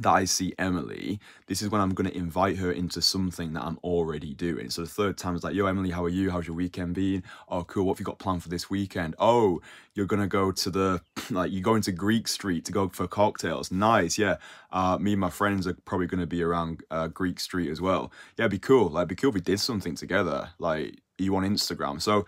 that 0.00 0.10
I 0.10 0.24
see 0.24 0.54
Emily, 0.58 1.20
this 1.46 1.60
is 1.60 1.68
when 1.68 1.80
I'm 1.80 1.92
going 1.92 2.08
to 2.08 2.16
invite 2.16 2.56
her 2.56 2.72
into 2.72 3.02
something 3.02 3.52
that 3.52 3.62
I'm 3.62 3.78
already 3.84 4.32
doing. 4.32 4.70
So 4.70 4.82
the 4.82 4.88
third 4.88 5.18
time 5.18 5.36
is 5.36 5.44
like, 5.44 5.54
yo, 5.54 5.66
Emily, 5.66 5.90
how 5.90 6.02
are 6.04 6.08
you? 6.08 6.30
How's 6.30 6.46
your 6.46 6.56
weekend 6.56 6.94
been? 6.94 7.22
Oh, 7.48 7.64
cool. 7.64 7.84
What 7.84 7.94
have 7.94 8.00
you 8.00 8.06
got 8.06 8.18
planned 8.18 8.42
for 8.42 8.48
this 8.48 8.70
weekend? 8.70 9.14
Oh, 9.18 9.60
you're 9.94 10.06
going 10.06 10.22
to 10.22 10.28
go 10.28 10.50
to 10.50 10.70
the, 10.70 11.02
like, 11.30 11.52
you're 11.52 11.62
going 11.62 11.82
to 11.82 11.92
Greek 11.92 12.26
Street 12.26 12.64
to 12.64 12.72
go 12.72 12.88
for 12.88 13.06
cocktails. 13.06 13.70
Nice. 13.70 14.16
Yeah. 14.16 14.36
Uh, 14.70 14.96
me 14.98 15.12
and 15.12 15.20
my 15.20 15.30
friends 15.30 15.66
are 15.66 15.76
probably 15.84 16.06
going 16.06 16.20
to 16.20 16.26
be 16.26 16.42
around 16.42 16.82
uh, 16.90 17.08
Greek 17.08 17.38
Street 17.38 17.70
as 17.70 17.80
well. 17.80 18.10
Yeah, 18.38 18.48
be 18.48 18.58
cool. 18.58 18.88
Like, 18.88 19.08
be 19.08 19.14
cool 19.14 19.28
if 19.28 19.34
we 19.34 19.40
did 19.42 19.60
something 19.60 19.94
together. 19.94 20.50
Like, 20.58 21.00
you 21.18 21.36
on 21.36 21.42
Instagram. 21.42 22.00
So, 22.00 22.24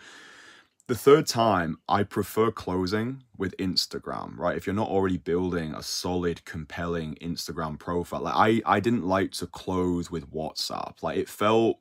the 0.86 0.94
third 0.94 1.26
time, 1.26 1.78
I 1.88 2.02
prefer 2.02 2.50
closing 2.50 3.24
with 3.38 3.56
Instagram, 3.56 4.36
right? 4.36 4.56
If 4.56 4.66
you're 4.66 4.74
not 4.74 4.88
already 4.88 5.16
building 5.16 5.74
a 5.74 5.82
solid, 5.82 6.44
compelling 6.44 7.16
Instagram 7.22 7.78
profile, 7.78 8.22
like 8.22 8.34
I, 8.36 8.62
I 8.76 8.80
didn't 8.80 9.06
like 9.06 9.32
to 9.32 9.46
close 9.46 10.10
with 10.10 10.30
WhatsApp. 10.30 11.02
Like 11.02 11.16
it 11.16 11.28
felt, 11.28 11.78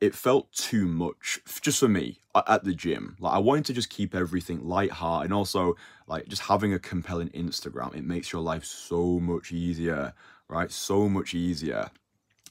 it 0.00 0.14
felt 0.14 0.52
too 0.52 0.86
much 0.86 1.40
just 1.60 1.80
for 1.80 1.88
me 1.88 2.20
at 2.46 2.64
the 2.64 2.74
gym. 2.74 3.16
Like 3.20 3.34
I 3.34 3.38
wanted 3.38 3.66
to 3.66 3.72
just 3.74 3.90
keep 3.90 4.14
everything 4.14 4.66
light-hearted 4.66 5.26
and 5.26 5.34
also 5.34 5.76
like 6.06 6.26
just 6.28 6.42
having 6.42 6.72
a 6.72 6.78
compelling 6.78 7.28
Instagram. 7.30 7.94
It 7.94 8.04
makes 8.04 8.32
your 8.32 8.42
life 8.42 8.64
so 8.64 9.20
much 9.20 9.52
easier, 9.52 10.14
right? 10.48 10.70
So 10.70 11.10
much 11.10 11.34
easier 11.34 11.90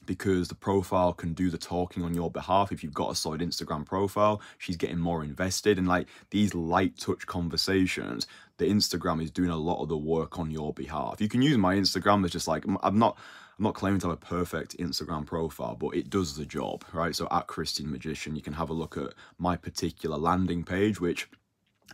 because 0.06 0.48
the 0.48 0.54
profile 0.54 1.12
can 1.12 1.32
do 1.32 1.50
the 1.50 1.58
talking 1.58 2.02
on 2.02 2.14
your 2.14 2.30
behalf. 2.30 2.72
If 2.72 2.82
you've 2.82 2.94
got 2.94 3.10
a 3.10 3.14
solid 3.14 3.40
Instagram 3.40 3.84
profile, 3.84 4.40
she's 4.58 4.76
getting 4.76 4.98
more 4.98 5.24
invested. 5.24 5.78
And 5.78 5.88
like 5.88 6.08
these 6.30 6.54
light 6.54 6.96
touch 6.98 7.26
conversations, 7.26 8.26
the 8.58 8.66
Instagram 8.66 9.22
is 9.22 9.30
doing 9.30 9.50
a 9.50 9.56
lot 9.56 9.82
of 9.82 9.88
the 9.88 9.96
work 9.96 10.38
on 10.38 10.50
your 10.50 10.72
behalf. 10.72 11.20
You 11.20 11.28
can 11.28 11.42
use 11.42 11.58
my 11.58 11.74
Instagram. 11.74 12.24
It's 12.24 12.32
just 12.32 12.48
like, 12.48 12.64
I'm 12.82 12.98
not. 12.98 13.18
I'm 13.58 13.62
not 13.62 13.74
claiming 13.74 14.00
to 14.00 14.08
have 14.08 14.18
a 14.18 14.20
perfect 14.20 14.76
Instagram 14.76 15.24
profile, 15.24 15.76
but 15.76 15.96
it 15.96 16.10
does 16.10 16.36
the 16.36 16.44
job, 16.44 16.84
right? 16.92 17.16
So 17.16 17.26
at 17.30 17.46
Christian 17.46 17.90
Magician, 17.90 18.36
you 18.36 18.42
can 18.42 18.52
have 18.52 18.68
a 18.68 18.74
look 18.74 18.98
at 18.98 19.14
my 19.38 19.56
particular 19.56 20.18
landing 20.18 20.62
page, 20.62 21.00
which 21.00 21.26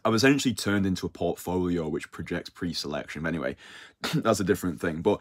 I've 0.05 0.15
essentially 0.15 0.55
turned 0.55 0.87
into 0.87 1.07
a 1.07 1.09
portfolio 1.09 1.89
which 1.89 2.11
projects 2.11 2.51
pre-selection. 2.51 3.27
Anyway, 3.27 3.57
that's 4.15 4.41
a 4.41 4.45
different 4.45 4.81
thing. 4.81 5.03
But 5.03 5.21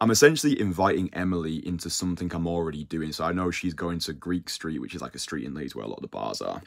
I'm 0.00 0.10
essentially 0.10 0.60
inviting 0.60 1.08
Emily 1.14 1.66
into 1.66 1.88
something 1.88 2.30
I'm 2.34 2.46
already 2.46 2.84
doing. 2.84 3.12
So 3.12 3.24
I 3.24 3.32
know 3.32 3.50
she's 3.50 3.74
going 3.74 3.98
to 4.00 4.12
Greek 4.12 4.48
Street, 4.50 4.78
which 4.78 4.94
is 4.94 5.00
like 5.00 5.14
a 5.14 5.18
street 5.18 5.44
in 5.44 5.54
Leeds 5.54 5.74
where 5.74 5.84
a 5.84 5.88
lot 5.88 5.96
of 5.96 6.02
the 6.02 6.08
bars 6.08 6.42
are. 6.42 6.62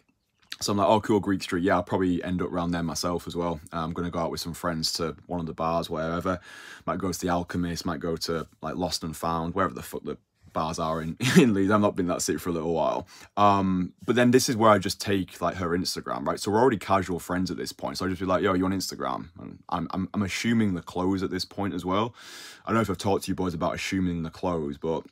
So 0.61 0.71
I'm 0.71 0.77
like, 0.77 0.87
oh, 0.87 0.99
cool, 0.99 1.19
Greek 1.19 1.43
Street. 1.43 1.63
Yeah, 1.63 1.75
I'll 1.75 1.83
probably 1.83 2.21
end 2.23 2.41
up 2.41 2.51
around 2.51 2.71
there 2.71 2.83
myself 2.83 3.27
as 3.27 3.35
well. 3.35 3.61
Uh, 3.71 3.77
I'm 3.77 3.93
going 3.93 4.05
to 4.05 4.11
go 4.11 4.19
out 4.19 4.31
with 4.31 4.41
some 4.41 4.53
friends 4.53 4.91
to 4.93 5.15
one 5.27 5.39
of 5.39 5.45
the 5.45 5.53
bars, 5.53 5.89
wherever. 5.89 6.39
Might 6.85 6.99
go 6.99 7.11
to 7.11 7.19
the 7.19 7.29
Alchemist, 7.29 7.85
might 7.85 8.01
go 8.01 8.17
to 8.17 8.47
like 8.61 8.75
Lost 8.75 9.03
and 9.03 9.15
Found, 9.15 9.53
wherever 9.53 9.73
the 9.73 9.83
fuck 9.83 10.03
the 10.03 10.17
bars 10.53 10.79
are 10.79 11.01
in, 11.01 11.17
in 11.37 11.53
Leeds. 11.53 11.71
I've 11.71 11.81
not 11.81 11.95
been 11.95 12.07
that 12.07 12.21
city 12.21 12.37
for 12.37 12.49
a 12.49 12.53
little 12.53 12.73
while. 12.73 13.07
Um, 13.37 13.93
but 14.05 14.15
then 14.15 14.31
this 14.31 14.49
is 14.49 14.55
where 14.55 14.69
I 14.69 14.77
just 14.77 15.01
take 15.01 15.39
like 15.41 15.55
her 15.55 15.69
Instagram, 15.69 16.25
right? 16.25 16.39
So 16.39 16.51
we're 16.51 16.59
already 16.59 16.77
casual 16.77 17.19
friends 17.19 17.51
at 17.51 17.57
this 17.57 17.71
point. 17.71 17.97
So 17.97 18.05
I 18.05 18.09
just 18.09 18.19
be 18.19 18.25
like, 18.25 18.43
yo, 18.43 18.53
you 18.53 18.65
on 18.65 18.71
Instagram? 18.71 19.29
And 19.39 19.59
I'm, 19.69 19.87
I'm, 19.91 20.09
I'm 20.13 20.23
assuming 20.23 20.73
the 20.73 20.81
close 20.81 21.23
at 21.23 21.31
this 21.31 21.45
point 21.45 21.73
as 21.73 21.85
well. 21.85 22.13
I 22.65 22.69
don't 22.69 22.75
know 22.75 22.81
if 22.81 22.89
I've 22.89 22.97
talked 22.97 23.25
to 23.25 23.31
you 23.31 23.35
boys 23.35 23.53
about 23.53 23.75
assuming 23.75 24.23
the 24.23 24.29
close, 24.29 24.77
but 24.77 25.03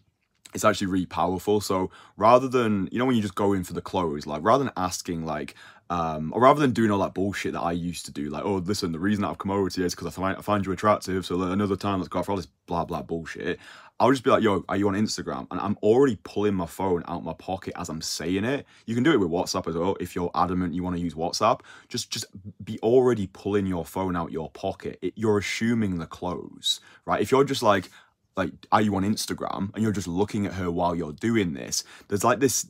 it's 0.54 0.66
actually 0.66 0.88
really 0.88 1.06
powerful. 1.06 1.62
So 1.62 1.92
rather 2.16 2.48
than, 2.48 2.90
you 2.92 3.00
know, 3.00 3.06
when 3.06 3.16
you 3.16 3.22
just 3.22 3.36
go 3.36 3.54
in 3.54 3.64
for 3.64 3.74
the 3.74 3.82
close, 3.82 4.26
like 4.26 4.44
rather 4.44 4.64
than 4.64 4.74
asking 4.78 5.26
like, 5.26 5.56
um, 5.90 6.34
or 6.34 6.42
rather 6.42 6.60
than 6.60 6.72
doing 6.72 6.92
all 6.92 7.00
that 7.00 7.14
bullshit 7.14 7.54
that 7.54 7.62
I 7.62 7.72
used 7.72 8.06
to 8.06 8.12
do, 8.12 8.30
like, 8.30 8.44
oh, 8.44 8.56
listen, 8.56 8.92
the 8.92 9.00
reason 9.00 9.22
that 9.22 9.30
I've 9.30 9.38
come 9.38 9.52
over 9.52 9.70
to 9.70 9.80
you 9.80 9.86
is 9.86 9.96
because 9.96 10.08
I 10.08 10.12
find, 10.12 10.38
I 10.38 10.42
find 10.42 10.66
you 10.66 10.72
attractive. 10.72 11.26
So 11.26 11.42
another 11.42 11.76
time, 11.76 12.00
let's 12.00 12.10
go 12.10 12.22
for 12.24 12.32
all 12.32 12.38
this 12.38 12.48
blah, 12.66 12.86
blah 12.86 13.02
bullshit. 13.02 13.60
I'll 14.00 14.12
just 14.12 14.24
be 14.24 14.30
like, 14.30 14.44
yo, 14.44 14.64
are 14.70 14.78
you 14.78 14.88
on 14.90 14.94
Instagram? 14.94 15.48
And 15.50 15.60
I'm 15.60 15.76
already 15.82 16.20
pulling 16.24 16.54
my 16.54 16.68
phone 16.68 17.04
out 17.08 17.24
my 17.24 17.34
pocket 17.34 17.74
as 17.78 17.90
I'm 17.90 18.02
saying 18.02 18.44
it. 18.44 18.66
You 18.86 18.94
can 18.94 19.04
do 19.04 19.12
it 19.12 19.20
with 19.20 19.30
WhatsApp 19.30 19.68
as 19.68 19.76
well. 19.76 19.98
If 20.00 20.16
you're 20.16 20.30
adamant 20.36 20.76
you 20.76 20.84
want 20.84 20.96
to 20.98 21.02
use 21.02 21.16
WhatsApp, 21.16 21.62
just 21.88 22.12
just 22.12 22.26
be 22.64 22.80
already 22.82 23.28
pulling 23.28 23.66
your 23.66 23.86
phone 23.86 24.16
out 24.16 24.32
your 24.32 24.52
pocket. 24.52 25.00
It, 25.02 25.14
you're 25.16 25.40
assuming 25.40 25.98
the 25.98 26.06
close, 26.06 26.80
right? 27.06 27.22
If 27.22 27.32
you're 27.32 27.44
just 27.44 27.64
like, 27.64 27.90
like 28.38 28.52
are 28.72 28.82
you 28.82 28.96
on 28.96 29.04
instagram? 29.04 29.74
And 29.74 29.84
you're 29.84 29.92
just 29.92 30.08
looking 30.08 30.46
at 30.46 30.54
her 30.54 30.72
while 30.72 30.96
you're 30.96 31.14
doing 31.14 31.54
this. 31.54 31.84
There's 32.08 32.24
like 32.24 32.40
this 32.40 32.66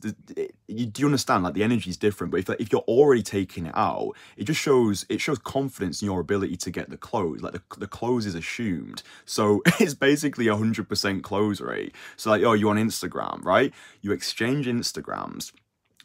you 0.66 0.86
do 0.86 1.02
you 1.02 1.06
understand? 1.06 1.44
Like 1.44 1.54
the 1.54 1.62
energy 1.62 1.90
is 1.90 1.96
different. 1.96 2.30
But 2.30 2.40
if, 2.40 2.50
if 2.60 2.72
you're 2.72 2.80
already 2.82 3.22
taking 3.22 3.66
it 3.66 3.76
out 3.76 4.12
it 4.36 4.44
just 4.44 4.60
shows 4.60 5.04
it 5.08 5.20
shows 5.20 5.38
confidence 5.38 6.02
in 6.02 6.06
your 6.06 6.20
ability 6.20 6.56
to 6.56 6.70
get 6.70 6.90
the 6.90 6.96
close 6.96 7.40
like 7.40 7.52
the, 7.52 7.62
the 7.76 7.86
close 7.86 8.26
is 8.26 8.34
assumed. 8.34 9.02
So 9.24 9.62
it's 9.78 9.94
basically 9.94 10.48
a 10.48 10.54
100% 10.54 11.22
close 11.22 11.60
rate. 11.60 11.94
So 12.16 12.30
like 12.30 12.42
oh 12.42 12.54
you're 12.54 12.70
on 12.70 12.76
instagram 12.76 13.44
right? 13.44 13.72
You 14.00 14.12
exchange 14.12 14.66
instagrams 14.66 15.52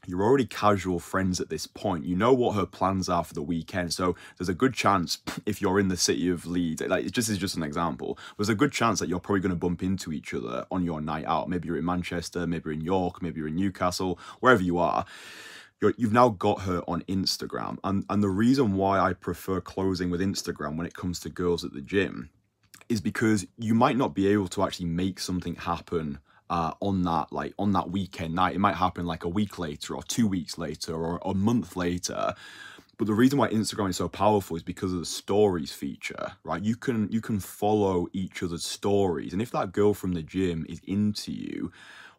you're 0.05 0.23
already 0.23 0.45
casual 0.45 0.99
friends 0.99 1.39
at 1.39 1.49
this 1.49 1.67
point. 1.67 2.05
You 2.05 2.15
know 2.15 2.33
what 2.33 2.55
her 2.55 2.65
plans 2.65 3.07
are 3.09 3.23
for 3.23 3.33
the 3.33 3.41
weekend. 3.41 3.93
So 3.93 4.15
there's 4.37 4.49
a 4.49 4.53
good 4.53 4.73
chance 4.73 5.19
if 5.45 5.61
you're 5.61 5.79
in 5.79 5.87
the 5.87 5.97
city 5.97 6.29
of 6.29 6.45
Leeds, 6.45 6.81
like 6.81 7.05
it 7.05 7.11
just 7.11 7.29
is 7.29 7.37
just 7.37 7.55
an 7.55 7.63
example. 7.63 8.17
There's 8.37 8.49
a 8.49 8.55
good 8.55 8.71
chance 8.71 8.99
that 8.99 9.09
you're 9.09 9.19
probably 9.19 9.41
going 9.41 9.51
to 9.51 9.55
bump 9.55 9.83
into 9.83 10.11
each 10.11 10.33
other 10.33 10.65
on 10.71 10.83
your 10.83 11.01
night 11.01 11.25
out. 11.25 11.49
Maybe 11.49 11.67
you're 11.67 11.77
in 11.77 11.85
Manchester, 11.85 12.45
maybe 12.45 12.63
you're 12.65 12.73
in 12.73 12.81
York, 12.81 13.21
maybe 13.21 13.39
you're 13.39 13.47
in 13.47 13.55
Newcastle, 13.55 14.19
wherever 14.39 14.61
you 14.61 14.77
are. 14.77 15.05
you 15.81 15.93
have 16.01 16.13
now 16.13 16.29
got 16.29 16.61
her 16.61 16.81
on 16.87 17.01
Instagram. 17.03 17.77
And, 17.83 18.05
and 18.09 18.21
the 18.23 18.29
reason 18.29 18.75
why 18.75 18.99
I 18.99 19.13
prefer 19.13 19.61
closing 19.61 20.09
with 20.09 20.21
Instagram 20.21 20.77
when 20.77 20.87
it 20.87 20.93
comes 20.95 21.19
to 21.21 21.29
girls 21.29 21.63
at 21.63 21.73
the 21.73 21.81
gym 21.81 22.29
is 22.89 23.01
because 23.01 23.45
you 23.57 23.73
might 23.73 23.97
not 23.97 24.13
be 24.13 24.27
able 24.27 24.47
to 24.49 24.63
actually 24.63 24.87
make 24.87 25.19
something 25.19 25.55
happen 25.55 26.19
uh, 26.53 26.71
on 26.81 27.01
that 27.01 27.33
like 27.33 27.51
on 27.57 27.71
that 27.71 27.89
weekend 27.89 28.35
night. 28.35 28.53
It 28.53 28.59
might 28.59 28.75
happen 28.75 29.07
like 29.07 29.23
a 29.23 29.27
week 29.29 29.57
later 29.57 29.95
or 29.95 30.03
two 30.03 30.27
weeks 30.27 30.59
later 30.59 30.93
or 30.93 31.19
a 31.25 31.33
month 31.33 31.75
later. 31.75 32.35
But 32.99 33.07
the 33.07 33.15
reason 33.15 33.39
why 33.39 33.49
Instagram 33.49 33.89
is 33.89 33.97
so 33.97 34.07
powerful 34.07 34.55
is 34.55 34.61
because 34.61 34.93
of 34.93 34.99
the 34.99 35.05
stories 35.05 35.73
feature, 35.73 36.33
right? 36.43 36.61
You 36.61 36.75
can 36.75 37.11
you 37.11 37.21
can 37.21 37.39
follow 37.39 38.07
each 38.13 38.43
other's 38.43 38.63
stories, 38.63 39.33
and 39.33 39.41
if 39.41 39.49
that 39.49 39.71
girl 39.71 39.95
from 39.95 40.13
the 40.13 40.21
gym 40.21 40.63
is 40.69 40.79
into 40.85 41.31
you, 41.31 41.71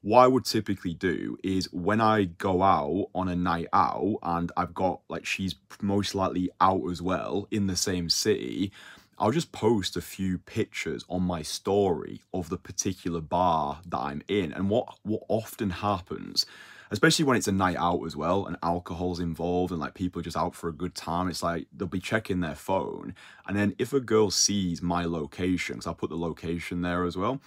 what 0.02 0.24
I 0.24 0.26
would 0.26 0.44
typically 0.44 0.94
do 0.94 1.38
is 1.44 1.72
when 1.72 2.00
I 2.00 2.24
go 2.24 2.60
out 2.64 3.10
on 3.14 3.28
a 3.28 3.36
night 3.36 3.68
out 3.72 4.18
and 4.24 4.50
I've 4.56 4.74
got 4.74 5.02
like 5.08 5.24
she's 5.24 5.54
most 5.80 6.12
likely 6.12 6.50
out 6.60 6.82
as 6.90 7.00
well 7.00 7.46
in 7.52 7.68
the 7.68 7.76
same 7.76 8.10
city, 8.10 8.72
I'll 9.18 9.30
just 9.30 9.52
post 9.52 9.96
a 9.96 10.00
few 10.00 10.38
pictures 10.38 11.04
on 11.08 11.22
my 11.22 11.42
story 11.42 12.22
of 12.32 12.48
the 12.48 12.56
particular 12.56 13.20
bar 13.20 13.80
that 13.86 13.98
I'm 13.98 14.22
in. 14.28 14.52
And 14.52 14.68
what 14.68 14.98
what 15.02 15.22
often 15.28 15.70
happens, 15.70 16.46
especially 16.90 17.24
when 17.24 17.36
it's 17.36 17.48
a 17.48 17.52
night 17.52 17.76
out 17.76 18.04
as 18.04 18.16
well, 18.16 18.46
and 18.46 18.56
alcohol's 18.62 19.20
involved, 19.20 19.70
and 19.70 19.80
like 19.80 19.94
people 19.94 20.20
are 20.20 20.24
just 20.24 20.36
out 20.36 20.54
for 20.54 20.68
a 20.68 20.72
good 20.72 20.94
time, 20.94 21.28
it's 21.28 21.42
like 21.42 21.66
they'll 21.72 21.86
be 21.86 22.00
checking 22.00 22.40
their 22.40 22.54
phone, 22.54 23.14
and 23.46 23.56
then 23.56 23.74
if 23.78 23.92
a 23.92 24.00
girl 24.00 24.30
sees 24.30 24.82
my 24.82 25.04
location, 25.04 25.76
because 25.76 25.86
I 25.86 25.92
put 25.92 26.10
the 26.10 26.16
location 26.16 26.82
there 26.82 27.04
as 27.04 27.16
well, 27.16 27.40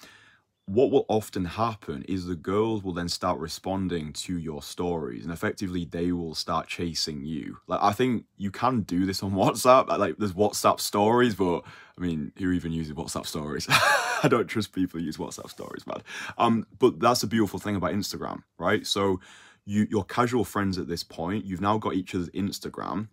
what 0.67 0.91
will 0.91 1.05
often 1.07 1.45
happen 1.45 2.03
is 2.09 2.25
the 2.25 2.35
girls 2.35 2.83
will 2.83 2.91
then 2.91 3.07
start 3.07 3.39
responding 3.39 4.11
to 4.11 4.37
your 4.37 4.61
stories 4.61 5.23
and 5.23 5.31
effectively 5.31 5.85
they 5.85 6.11
will 6.11 6.35
start 6.35 6.67
chasing 6.67 7.23
you. 7.23 7.57
Like 7.67 7.79
i 7.81 7.93
think 7.93 8.25
you 8.35 8.51
can 8.51 8.81
do 8.81 9.05
this 9.05 9.23
on 9.23 9.31
whatsapp 9.41 9.87
like 9.97 10.17
there's 10.17 10.33
whatsapp 10.33 10.79
stories 10.81 11.35
but 11.35 11.61
i 11.97 12.01
mean 12.01 12.33
who 12.37 12.51
even 12.51 12.73
uses 12.73 12.93
whatsapp 12.93 13.25
stories? 13.25 13.65
I 14.23 14.27
don't 14.27 14.47
trust 14.47 14.73
people 14.73 14.99
who 14.99 15.05
use 15.05 15.17
whatsapp 15.17 15.49
stories 15.49 15.87
man. 15.87 16.01
Um 16.37 16.67
but 16.77 16.99
that's 16.99 17.21
the 17.21 17.27
beautiful 17.27 17.59
thing 17.59 17.77
about 17.77 17.93
instagram 17.93 18.43
right? 18.57 18.85
So 18.85 19.21
you 19.65 19.87
you're 19.89 20.03
casual 20.03 20.43
friends 20.43 20.77
at 20.77 20.89
this 20.89 21.03
point 21.03 21.45
you've 21.45 21.61
now 21.61 21.77
got 21.77 21.93
each 21.93 22.13
other's 22.13 22.29
instagram 22.29 23.07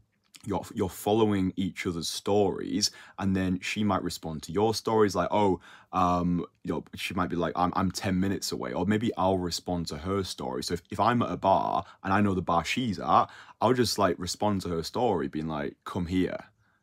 you're 0.47 0.65
you're 0.75 0.89
following 0.89 1.53
each 1.57 1.87
other's 1.87 2.09
stories 2.09 2.91
and 3.19 3.35
then 3.35 3.59
she 3.61 3.85
might 3.85 4.03
respond 4.03 4.43
to 4.43 4.53
your 4.53 4.75
stories 4.75 5.15
like 5.15 5.29
oh 5.31 5.61
um 5.93 6.45
you 6.63 6.73
know 6.73 6.85
she 6.95 7.15
might 7.15 7.29
be 7.29 7.37
like 7.37 7.53
i'm, 7.57 7.73
I'm 7.77 7.91
10 7.91 8.19
minutes 8.19 8.53
away 8.53 8.73
or 8.73 8.87
maybe 8.87 9.13
i'll 9.17 9.39
respond 9.39 9.87
to 9.89 9.99
her 9.99 10.23
story 10.25 10.63
so 10.63 10.75
if, 10.75 10.83
if 10.91 11.01
i'm 11.01 11.23
at 11.23 11.31
a 11.31 11.37
bar 11.37 11.85
and 12.03 12.13
i 12.13 12.21
know 12.21 12.35
the 12.35 12.43
bar 12.43 12.65
she's 12.65 12.99
at 12.99 13.27
i'll 13.61 13.75
just 13.75 13.99
like 13.99 14.17
respond 14.19 14.63
to 14.63 14.69
her 14.71 14.83
story 14.83 15.29
being 15.29 15.49
like 15.49 15.77
come 15.85 16.07
here 16.07 16.39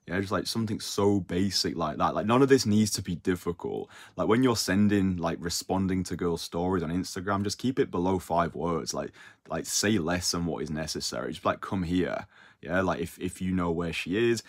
yeah, 0.07 0.19
just 0.19 0.31
like 0.31 0.47
something 0.47 0.79
so 0.79 1.19
basic 1.21 1.77
like 1.77 1.97
that. 1.97 2.15
Like 2.15 2.25
none 2.25 2.41
of 2.41 2.49
this 2.49 2.65
needs 2.65 2.91
to 2.91 3.01
be 3.01 3.15
difficult. 3.15 3.89
Like 4.17 4.27
when 4.27 4.43
you're 4.43 4.57
sending 4.57 5.17
like 5.17 5.37
responding 5.39 6.03
to 6.05 6.15
girls' 6.15 6.41
stories 6.41 6.83
on 6.83 6.89
Instagram, 6.89 7.43
just 7.43 7.59
keep 7.59 7.79
it 7.79 7.91
below 7.91 8.19
five 8.19 8.55
words. 8.55 8.93
Like 8.93 9.11
like 9.47 9.65
say 9.65 9.99
less 9.99 10.31
than 10.31 10.45
what 10.45 10.63
is 10.63 10.69
necessary. 10.71 11.31
Just 11.31 11.45
like 11.45 11.61
come 11.61 11.83
here. 11.83 12.25
Yeah, 12.61 12.81
like 12.81 12.99
if 12.99 13.19
if 13.19 13.41
you 13.41 13.51
know 13.51 13.71
where 13.71 13.93
she 13.93 14.29
is, 14.31 14.43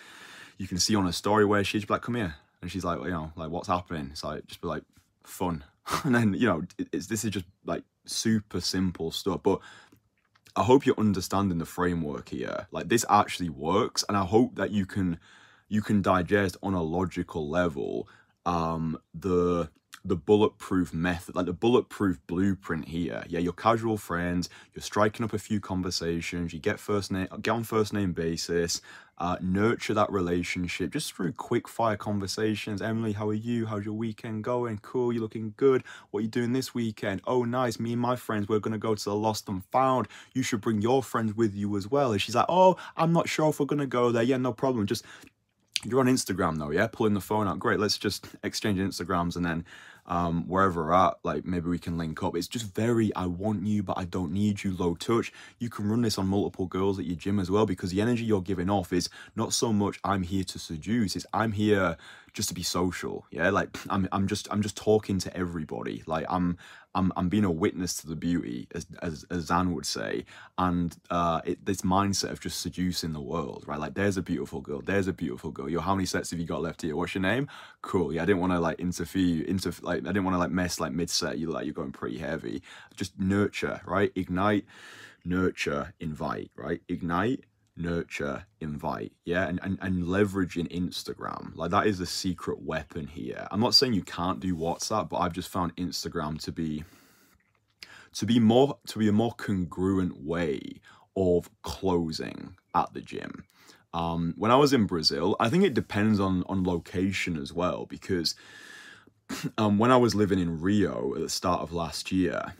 you 0.57 0.67
can 0.67 0.77
see 0.77 0.95
on 0.95 1.05
her 1.05 1.11
story 1.11 1.45
where 1.45 1.63
she 1.63 1.77
is. 1.77 1.89
Like 1.89 2.01
come 2.01 2.15
here, 2.15 2.35
and 2.61 2.71
she's 2.71 2.83
like, 2.83 2.99
you 3.01 3.11
know, 3.11 3.31
like 3.35 3.49
what's 3.49 3.67
happening? 3.67 4.09
It's 4.11 4.23
like 4.23 4.45
just 4.47 4.61
be 4.61 4.67
like 4.67 4.83
fun, 5.23 5.63
and 6.03 6.15
then 6.15 6.33
you 6.33 6.47
know, 6.47 6.63
it's 6.91 7.07
this 7.07 7.23
is 7.23 7.31
just 7.31 7.45
like 7.65 7.83
super 8.05 8.61
simple 8.61 9.11
stuff, 9.11 9.41
but. 9.43 9.59
I 10.55 10.61
hope 10.61 10.85
you're 10.85 10.99
understanding 10.99 11.57
the 11.57 11.65
framework 11.65 12.29
here. 12.29 12.67
Like 12.69 12.87
this 12.87 13.03
actually 13.09 13.49
works, 13.49 14.05
and 14.07 14.15
I 14.15 14.23
hope 14.23 14.53
that 14.57 14.69
you 14.69 14.85
can 14.85 15.19
you 15.67 15.81
can 15.81 16.03
digest 16.03 16.57
on 16.61 16.75
a 16.75 16.83
logical 16.83 17.49
level 17.49 18.07
um, 18.45 18.99
the 19.13 19.69
the 20.05 20.15
bulletproof 20.15 20.93
method, 20.93 21.35
like 21.35 21.45
the 21.45 21.53
bulletproof 21.53 22.19
blueprint 22.27 22.87
here. 22.89 23.23
Yeah, 23.27 23.39
your 23.39 23.53
casual 23.53 23.97
friends, 23.97 24.49
you're 24.73 24.83
striking 24.83 25.23
up 25.23 25.33
a 25.33 25.39
few 25.39 25.59
conversations, 25.59 26.53
you 26.53 26.59
get 26.59 26.79
first 26.79 27.11
name, 27.11 27.27
get 27.41 27.51
on 27.51 27.63
first 27.63 27.93
name 27.93 28.11
basis, 28.11 28.81
uh, 29.17 29.37
nurture 29.41 29.93
that 29.93 30.11
relationship 30.11 30.91
just 30.91 31.13
through 31.13 31.31
quick 31.31 31.69
fire 31.69 31.95
conversations. 31.95 32.81
Emily, 32.81 33.13
how 33.13 33.29
are 33.29 33.33
you? 33.33 33.65
How's 33.65 33.85
your 33.85 33.93
weekend 33.93 34.43
going? 34.43 34.79
Cool, 34.79 35.13
you're 35.13 35.21
looking 35.21 35.53
good. 35.55 35.83
What 36.11 36.19
are 36.19 36.23
you 36.23 36.27
doing 36.27 36.51
this 36.51 36.73
weekend? 36.73 37.21
Oh, 37.25 37.43
nice. 37.45 37.79
Me 37.79 37.93
and 37.93 38.01
my 38.01 38.17
friends, 38.17 38.49
we're 38.49 38.59
gonna 38.59 38.77
go 38.77 38.95
to 38.95 39.03
the 39.03 39.15
Lost 39.15 39.47
and 39.47 39.63
Found. 39.65 40.09
You 40.33 40.43
should 40.43 40.59
bring 40.59 40.81
your 40.81 41.01
friends 41.01 41.33
with 41.33 41.55
you 41.55 41.77
as 41.77 41.87
well. 41.89 42.11
And 42.11 42.21
she's 42.21 42.35
like, 42.35 42.47
Oh, 42.49 42.75
I'm 42.97 43.13
not 43.13 43.29
sure 43.29 43.49
if 43.49 43.59
we're 43.59 43.67
gonna 43.67 43.87
go 43.87 44.11
there. 44.11 44.23
Yeah, 44.23 44.37
no 44.37 44.51
problem. 44.51 44.85
Just 44.85 45.05
you're 45.85 45.99
on 45.99 46.07
Instagram 46.07 46.57
though, 46.57 46.71
yeah? 46.71 46.87
Pulling 46.87 47.13
the 47.13 47.21
phone 47.21 47.47
out. 47.47 47.59
Great, 47.59 47.79
let's 47.79 47.97
just 47.97 48.27
exchange 48.43 48.79
Instagrams 48.79 49.35
and 49.35 49.45
then 49.45 49.65
um, 50.05 50.47
wherever 50.47 50.83
we're 50.85 50.93
at, 50.93 51.15
like 51.23 51.45
maybe 51.45 51.69
we 51.69 51.79
can 51.79 51.97
link 51.97 52.21
up. 52.23 52.35
It's 52.35 52.47
just 52.47 52.73
very, 52.73 53.13
I 53.15 53.25
want 53.25 53.65
you, 53.65 53.83
but 53.83 53.97
I 53.97 54.05
don't 54.05 54.31
need 54.31 54.63
you, 54.63 54.75
low 54.75 54.95
touch. 54.95 55.31
You 55.59 55.69
can 55.69 55.89
run 55.89 56.01
this 56.01 56.17
on 56.17 56.27
multiple 56.27 56.65
girls 56.65 56.99
at 56.99 57.05
your 57.05 57.15
gym 57.15 57.39
as 57.39 57.49
well 57.49 57.65
because 57.65 57.91
the 57.91 58.01
energy 58.01 58.23
you're 58.23 58.41
giving 58.41 58.69
off 58.69 58.91
is 58.91 59.09
not 59.35 59.53
so 59.53 59.71
much 59.71 59.99
I'm 60.03 60.23
here 60.23 60.43
to 60.43 60.59
seduce, 60.59 61.15
it's 61.15 61.25
I'm 61.33 61.53
here 61.53 61.97
just 62.33 62.49
to 62.49 62.55
be 62.55 62.63
social. 62.63 63.25
Yeah, 63.31 63.49
like 63.49 63.69
I'm, 63.89 64.07
I'm 64.11 64.27
just, 64.27 64.47
I'm 64.51 64.61
just 64.61 64.77
talking 64.77 65.19
to 65.19 65.35
everybody. 65.37 66.03
Like 66.05 66.25
I'm, 66.29 66.57
I'm, 66.95 67.11
I'm 67.15 67.29
being 67.29 67.43
a 67.43 67.51
witness 67.51 67.95
to 67.97 68.07
the 68.07 68.15
beauty, 68.15 68.67
as 68.73 68.85
as, 69.01 69.25
as 69.31 69.45
Zan 69.45 69.73
would 69.73 69.85
say, 69.85 70.25
and 70.57 70.95
uh, 71.09 71.41
it, 71.43 71.65
this 71.65 71.81
mindset 71.81 72.31
of 72.31 72.39
just 72.39 72.59
seducing 72.61 73.13
the 73.13 73.21
world, 73.21 73.63
right? 73.67 73.79
Like, 73.79 73.95
there's 73.95 74.17
a 74.17 74.21
beautiful 74.21 74.61
girl, 74.61 74.81
there's 74.81 75.07
a 75.07 75.13
beautiful 75.13 75.51
girl. 75.51 75.69
Yo, 75.69 75.79
how 75.79 75.95
many 75.95 76.05
sets 76.05 76.31
have 76.31 76.39
you 76.39 76.45
got 76.45 76.61
left 76.61 76.81
here? 76.81 76.95
What's 76.95 77.15
your 77.15 77.23
name? 77.23 77.47
Cool. 77.81 78.13
Yeah, 78.13 78.23
I 78.23 78.25
didn't 78.25 78.41
want 78.41 78.53
to 78.53 78.59
like 78.59 78.79
interfere, 78.79 79.21
you 79.21 79.43
into 79.45 79.73
like 79.81 79.99
I 79.99 80.07
didn't 80.07 80.23
want 80.23 80.35
to 80.35 80.39
like 80.39 80.51
mess 80.51 80.79
like 80.79 80.91
mid 80.91 81.09
set. 81.09 81.37
You 81.37 81.49
like 81.49 81.65
you're 81.65 81.73
going 81.73 81.91
pretty 81.91 82.19
heavy. 82.19 82.61
Just 82.95 83.19
nurture, 83.19 83.81
right? 83.85 84.11
Ignite, 84.15 84.65
nurture, 85.25 85.93
invite, 85.99 86.51
right? 86.55 86.81
Ignite, 86.87 87.45
nurture, 87.75 88.45
invite, 88.59 89.13
yeah, 89.25 89.47
and, 89.47 89.59
and 89.63 89.77
and 89.81 90.03
leveraging 90.03 90.71
Instagram. 90.71 91.55
Like 91.55 91.71
that 91.71 91.87
is 91.87 91.99
a 91.99 92.05
secret 92.05 92.61
weapon 92.61 93.07
here. 93.07 93.47
I'm 93.51 93.59
not 93.59 93.75
saying 93.75 93.93
you 93.93 94.03
can't 94.03 94.39
do 94.39 94.55
WhatsApp, 94.55 95.09
but 95.09 95.17
I've 95.17 95.33
just 95.33 95.49
found 95.49 95.75
Instagram 95.75 96.41
to 96.43 96.51
be 96.51 96.83
to 98.13 98.25
be 98.25 98.39
more 98.39 98.77
to 98.87 98.99
be 98.99 99.07
a 99.07 99.13
more 99.13 99.33
congruent 99.33 100.23
way 100.23 100.81
of 101.15 101.49
closing 101.61 102.55
at 102.75 102.93
the 102.93 103.01
gym. 103.01 103.45
Um, 103.93 104.33
when 104.37 104.49
I 104.49 104.55
was 104.55 104.73
in 104.73 104.85
Brazil, 104.85 105.35
I 105.39 105.49
think 105.49 105.63
it 105.63 105.73
depends 105.73 106.19
on 106.19 106.43
on 106.47 106.63
location 106.63 107.37
as 107.37 107.53
well 107.53 107.85
because 107.85 108.35
um, 109.57 109.77
when 109.77 109.91
I 109.91 109.97
was 109.97 110.15
living 110.15 110.39
in 110.39 110.61
Rio 110.61 111.13
at 111.15 111.21
the 111.21 111.29
start 111.29 111.61
of 111.61 111.73
last 111.73 112.11
year, 112.11 112.55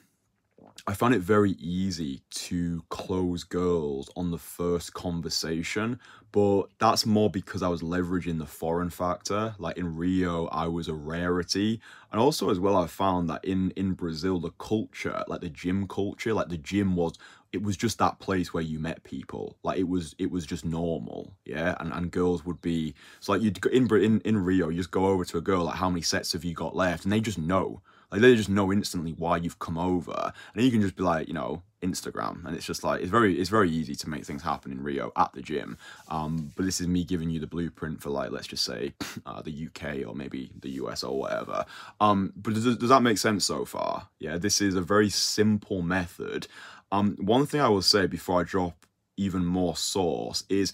I 0.86 0.94
found 0.94 1.16
it 1.16 1.22
very 1.22 1.52
easy 1.52 2.24
to 2.32 2.84
close 2.90 3.46
girls 3.46 4.10
on 4.18 4.32
the 4.32 4.38
first 4.38 4.94
conversation, 4.94 5.98
but 6.34 6.64
that's 6.78 7.06
more 7.06 7.30
because 7.30 7.64
I 7.64 7.70
was 7.70 7.82
leveraging 7.82 8.38
the 8.38 8.46
foreign 8.46 8.90
factor. 8.90 9.56
Like 9.60 9.78
in 9.78 9.96
Rio, 9.96 10.48
I 10.48 10.68
was 10.68 10.90
a 10.90 10.94
rarity. 10.94 11.80
And 12.12 12.20
also 12.20 12.50
as 12.50 12.60
well, 12.60 12.76
I 12.76 12.88
found 12.88 13.30
that 13.30 13.46
in, 13.46 13.72
in 13.78 13.94
Brazil, 13.94 14.40
the 14.40 14.50
culture, 14.52 15.24
like 15.30 15.40
the 15.40 15.50
gym 15.50 15.88
culture, 15.88 16.34
like 16.34 16.50
the 16.50 16.58
gym 16.58 16.98
was 16.98 17.14
it 17.54 17.62
was 17.62 17.78
just 17.78 18.00
that 18.00 18.20
place 18.20 18.54
where 18.54 18.64
you 18.64 18.80
met 18.80 19.04
people. 19.04 19.56
Like 19.64 19.78
it 19.80 19.88
was 19.88 20.16
it 20.18 20.32
was 20.32 20.46
just 20.46 20.66
normal. 20.66 21.32
Yeah? 21.46 21.76
And, 21.80 21.94
and 21.94 22.12
girls 22.12 22.46
would 22.46 22.62
be 22.62 22.94
so 23.22 23.32
like 23.32 23.42
you'd 23.42 23.62
go 23.62 23.70
in, 23.70 23.88
in 23.94 24.20
in 24.22 24.38
rio 24.44 24.68
you 24.68 24.78
just 24.78 24.92
go 24.92 25.06
over 25.06 25.24
to 25.24 25.38
a 25.38 25.42
girl 25.42 25.64
like 25.64 25.76
how 25.76 25.90
many 25.90 26.02
sets 26.02 26.34
have 26.34 26.44
you 26.44 26.54
got 26.54 26.76
left? 26.76 27.06
And 27.06 27.14
they 27.14 27.22
just 27.22 27.38
know 27.38 27.82
like 28.14 28.22
they 28.22 28.36
just 28.36 28.50
know 28.50 28.72
instantly 28.72 29.16
why 29.18 29.38
you've 29.38 29.58
come 29.58 29.76
over, 29.76 30.32
and 30.54 30.64
you 30.64 30.70
can 30.70 30.82
just 30.82 30.96
be 30.96 31.02
like, 31.02 31.28
you 31.28 31.34
know, 31.34 31.64
Instagram, 31.82 32.46
and 32.46 32.56
it's 32.56 32.66
just 32.66 32.84
like 32.84 33.02
it's 33.02 33.10
very 33.10 33.40
it's 33.40 33.50
very 33.50 33.72
easy 33.72 33.96
to 33.96 34.08
make 34.08 34.24
things 34.24 34.44
happen 34.44 34.72
in 34.72 34.84
Rio 34.84 35.12
at 35.18 35.34
the 35.34 35.42
gym. 35.42 35.80
Um, 36.10 36.52
but 36.56 36.64
this 36.64 36.80
is 36.80 36.88
me 36.88 37.06
giving 37.06 37.32
you 37.32 37.40
the 37.40 37.48
blueprint 37.48 38.04
for 38.04 38.12
like 38.12 38.30
let's 38.30 38.46
just 38.46 38.66
say 38.66 38.94
uh, 39.26 39.42
the 39.42 39.68
UK 39.68 40.08
or 40.08 40.14
maybe 40.14 40.52
the 40.62 40.70
US 40.84 41.04
or 41.04 41.18
whatever. 41.18 41.66
Um, 42.00 42.34
but 42.36 42.54
does, 42.54 42.78
does 42.78 42.90
that 42.90 43.02
make 43.02 43.18
sense 43.18 43.46
so 43.46 43.66
far? 43.66 44.10
Yeah, 44.20 44.38
this 44.38 44.62
is 44.62 44.76
a 44.76 44.82
very 44.82 45.10
simple 45.10 45.82
method. 45.82 46.46
Um, 46.92 47.18
one 47.20 47.48
thing 47.48 47.62
I 47.62 47.70
will 47.70 47.82
say 47.82 48.06
before 48.06 48.42
I 48.42 48.44
drop 48.44 48.86
even 49.18 49.44
more 49.44 49.76
sauce 49.76 50.44
is. 50.50 50.72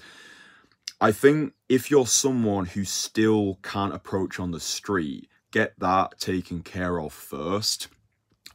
I 1.02 1.14
think 1.14 1.54
if 1.70 1.90
you're 1.90 2.06
someone 2.06 2.66
who 2.66 2.84
still 2.84 3.58
can't 3.64 3.94
approach 3.94 4.38
on 4.38 4.52
the 4.52 4.60
street, 4.60 5.29
get 5.52 5.74
that 5.80 6.20
taken 6.20 6.62
care 6.62 7.00
of 7.00 7.14
first. 7.14 7.88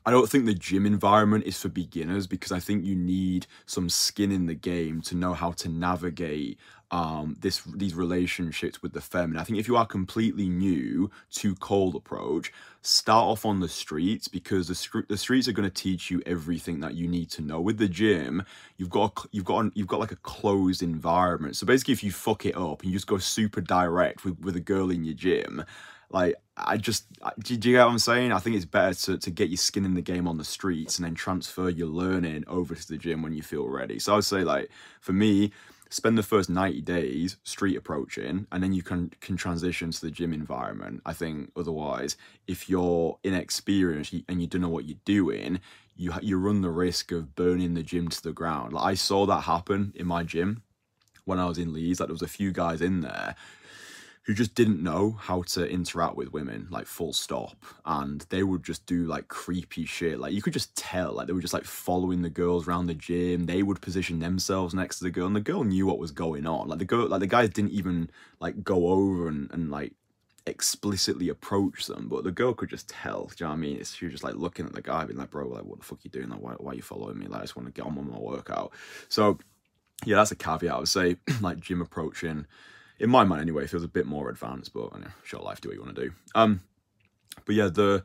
I 0.06 0.10
don't 0.10 0.28
think 0.28 0.44
the 0.44 0.54
gym 0.54 0.84
environment 0.84 1.44
is 1.44 1.58
for 1.60 1.70
beginners 1.70 2.26
because 2.26 2.52
I 2.52 2.60
think 2.60 2.84
you 2.84 2.94
need 2.94 3.46
some 3.64 3.88
skin 3.88 4.30
in 4.30 4.46
the 4.46 4.54
game 4.54 5.00
to 5.02 5.16
know 5.16 5.32
how 5.32 5.52
to 5.52 5.68
navigate 5.68 6.58
um, 6.94 7.36
this 7.40 7.60
these 7.74 7.92
relationships 7.92 8.80
with 8.80 8.92
the 8.92 9.00
feminine. 9.00 9.40
I 9.40 9.44
think 9.44 9.58
if 9.58 9.66
you 9.66 9.76
are 9.76 9.84
completely 9.84 10.48
new 10.48 11.10
to 11.32 11.56
cold 11.56 11.96
approach, 11.96 12.52
start 12.82 13.24
off 13.24 13.44
on 13.44 13.58
the 13.58 13.68
streets 13.68 14.28
because 14.28 14.68
the 14.68 15.04
the 15.08 15.16
streets 15.16 15.48
are 15.48 15.52
going 15.52 15.68
to 15.68 15.74
teach 15.74 16.08
you 16.08 16.22
everything 16.24 16.78
that 16.80 16.94
you 16.94 17.08
need 17.08 17.30
to 17.30 17.42
know. 17.42 17.60
With 17.60 17.78
the 17.78 17.88
gym, 17.88 18.44
you've 18.76 18.90
got 18.90 19.26
you've 19.32 19.44
got 19.44 19.76
you've 19.76 19.88
got 19.88 19.98
like 19.98 20.12
a 20.12 20.16
closed 20.16 20.84
environment. 20.84 21.56
So 21.56 21.66
basically, 21.66 21.94
if 21.94 22.04
you 22.04 22.12
fuck 22.12 22.46
it 22.46 22.56
up 22.56 22.82
and 22.82 22.92
you 22.92 22.96
just 22.96 23.08
go 23.08 23.18
super 23.18 23.60
direct 23.60 24.24
with 24.24 24.38
with 24.38 24.54
a 24.54 24.60
girl 24.60 24.92
in 24.92 25.02
your 25.02 25.14
gym 25.14 25.64
like, 26.10 26.36
I 26.56 26.76
just, 26.76 27.06
do, 27.40 27.54
you 27.54 27.58
get 27.58 27.84
what 27.84 27.90
I'm 27.90 27.98
saying? 27.98 28.30
I 28.30 28.38
think 28.38 28.54
it's 28.54 28.64
better 28.64 28.94
to, 28.94 29.18
to 29.18 29.30
get 29.32 29.48
your 29.48 29.56
skin 29.56 29.84
in 29.84 29.94
the 29.94 30.00
game 30.00 30.28
on 30.28 30.38
the 30.38 30.44
streets 30.44 30.96
and 30.96 31.04
then 31.04 31.14
transfer 31.16 31.68
your 31.68 31.88
learning 31.88 32.44
over 32.46 32.76
to 32.76 32.88
the 32.88 32.96
gym 32.96 33.20
when 33.20 33.32
you 33.32 33.42
feel 33.42 33.66
ready. 33.66 33.98
So 33.98 34.12
I 34.12 34.16
would 34.16 34.24
say, 34.24 34.44
like, 34.44 34.70
for 35.00 35.12
me, 35.12 35.50
spend 35.94 36.18
the 36.18 36.22
first 36.22 36.50
90 36.50 36.80
days 36.80 37.36
street 37.44 37.76
approaching 37.76 38.46
and 38.50 38.62
then 38.62 38.72
you 38.72 38.82
can 38.82 39.12
can 39.20 39.36
transition 39.36 39.90
to 39.92 40.00
the 40.00 40.10
gym 40.10 40.32
environment. 40.32 41.00
I 41.06 41.12
think 41.12 41.52
otherwise 41.56 42.16
if 42.48 42.68
you're 42.68 43.18
inexperienced 43.22 44.14
and 44.28 44.40
you 44.40 44.48
don't 44.48 44.62
know 44.62 44.68
what 44.68 44.86
you're 44.86 44.98
doing 45.04 45.60
you 45.96 46.12
you 46.20 46.36
run 46.36 46.62
the 46.62 46.70
risk 46.70 47.12
of 47.12 47.36
burning 47.36 47.74
the 47.74 47.82
gym 47.82 48.08
to 48.08 48.22
the 48.22 48.32
ground. 48.32 48.72
Like 48.72 48.84
i 48.84 48.94
saw 48.94 49.24
that 49.26 49.42
happen 49.42 49.92
in 49.94 50.06
my 50.06 50.24
gym 50.24 50.62
when 51.24 51.38
i 51.38 51.46
was 51.46 51.58
in 51.58 51.72
leeds. 51.72 52.00
Like 52.00 52.08
there 52.08 52.14
was 52.14 52.22
a 52.22 52.28
few 52.28 52.50
guys 52.50 52.80
in 52.80 53.00
there 53.02 53.36
who 54.24 54.32
just 54.32 54.54
didn't 54.54 54.82
know 54.82 55.12
how 55.20 55.42
to 55.42 55.68
interact 55.68 56.16
with 56.16 56.32
women, 56.32 56.66
like 56.70 56.86
full 56.86 57.12
stop. 57.12 57.56
And 57.84 58.22
they 58.30 58.42
would 58.42 58.62
just 58.62 58.86
do 58.86 59.04
like 59.04 59.28
creepy 59.28 59.84
shit. 59.84 60.18
Like 60.18 60.32
you 60.32 60.40
could 60.40 60.54
just 60.54 60.74
tell, 60.76 61.12
like 61.12 61.26
they 61.26 61.34
were 61.34 61.42
just 61.42 61.52
like 61.52 61.64
following 61.64 62.22
the 62.22 62.30
girls 62.30 62.66
around 62.66 62.86
the 62.86 62.94
gym. 62.94 63.44
They 63.44 63.62
would 63.62 63.82
position 63.82 64.20
themselves 64.20 64.72
next 64.72 64.98
to 64.98 65.04
the 65.04 65.10
girl, 65.10 65.26
and 65.26 65.36
the 65.36 65.40
girl 65.40 65.62
knew 65.62 65.86
what 65.86 65.98
was 65.98 66.10
going 66.10 66.46
on. 66.46 66.68
Like 66.68 66.78
the 66.78 66.86
girl, 66.86 67.06
like 67.06 67.20
the 67.20 67.26
guys 67.26 67.50
didn't 67.50 67.72
even 67.72 68.10
like 68.40 68.64
go 68.64 68.88
over 68.88 69.28
and, 69.28 69.50
and 69.52 69.70
like 69.70 69.92
explicitly 70.46 71.28
approach 71.28 71.86
them, 71.86 72.08
but 72.08 72.24
the 72.24 72.32
girl 72.32 72.54
could 72.54 72.70
just 72.70 72.88
tell. 72.88 73.26
Do 73.26 73.44
you 73.44 73.46
know 73.46 73.50
what 73.50 73.56
I 73.56 73.60
mean? 73.60 73.76
It's, 73.76 73.94
she 73.94 74.06
was 74.06 74.12
just 74.12 74.24
like 74.24 74.36
looking 74.36 74.64
at 74.64 74.72
the 74.72 74.82
guy, 74.82 75.04
being 75.04 75.18
like, 75.18 75.30
"Bro, 75.30 75.48
like, 75.48 75.64
what 75.64 75.80
the 75.80 75.84
fuck 75.84 75.98
are 75.98 76.02
you 76.02 76.10
doing? 76.10 76.30
Like, 76.30 76.40
why, 76.40 76.52
why 76.52 76.72
are 76.72 76.76
you 76.76 76.82
following 76.82 77.18
me? 77.18 77.26
Like, 77.26 77.40
I 77.40 77.44
just 77.44 77.56
want 77.56 77.66
to 77.66 77.72
get 77.72 77.86
on 77.86 77.94
with 77.94 78.06
my 78.06 78.18
workout." 78.18 78.72
So, 79.10 79.38
yeah, 80.06 80.16
that's 80.16 80.32
a 80.32 80.36
caveat. 80.36 80.74
I 80.74 80.78
would 80.78 80.88
say, 80.88 81.16
like, 81.42 81.60
gym 81.60 81.82
approaching 81.82 82.46
in 82.98 83.10
my 83.10 83.24
mind 83.24 83.42
anyway, 83.42 83.64
it 83.64 83.70
feels 83.70 83.84
a 83.84 83.88
bit 83.88 84.06
more 84.06 84.28
advanced, 84.30 84.72
but 84.72 84.92
you 84.94 85.00
know, 85.00 85.10
short 85.24 85.44
life, 85.44 85.60
do 85.60 85.68
what 85.68 85.76
you 85.76 85.82
want 85.82 85.94
to 85.96 86.02
do. 86.02 86.12
Um, 86.34 86.60
but 87.44 87.54
yeah, 87.54 87.68
the 87.68 88.04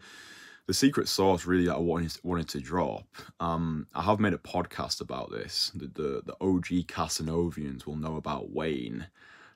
the 0.65 0.73
secret 0.73 1.07
sauce 1.07 1.45
really 1.45 1.65
that 1.65 1.75
I 1.75 1.79
wanted 1.79 2.17
wanted 2.23 2.47
to 2.49 2.59
drop. 2.59 3.07
Um, 3.39 3.87
I 3.95 4.03
have 4.03 4.19
made 4.19 4.33
a 4.33 4.37
podcast 4.37 5.01
about 5.01 5.31
this. 5.31 5.71
The 5.75 5.87
the, 5.87 6.21
the 6.25 6.35
OG 6.41 6.87
Casanovians 6.87 7.85
will 7.85 7.95
know 7.95 8.17
about 8.17 8.51
Wayne. 8.51 9.07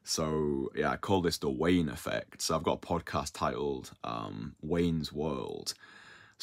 So 0.04 0.72
yeah, 0.76 0.92
I 0.92 0.98
call 0.98 1.22
this 1.22 1.38
the 1.38 1.50
Wayne 1.50 1.90
effect. 1.90 2.42
So 2.42 2.56
I've 2.56 2.64
got 2.64 2.84
a 2.84 2.88
podcast 2.88 3.32
titled 3.34 3.92
um, 4.04 4.56
Wayne's 4.62 5.14
World, 5.14 5.74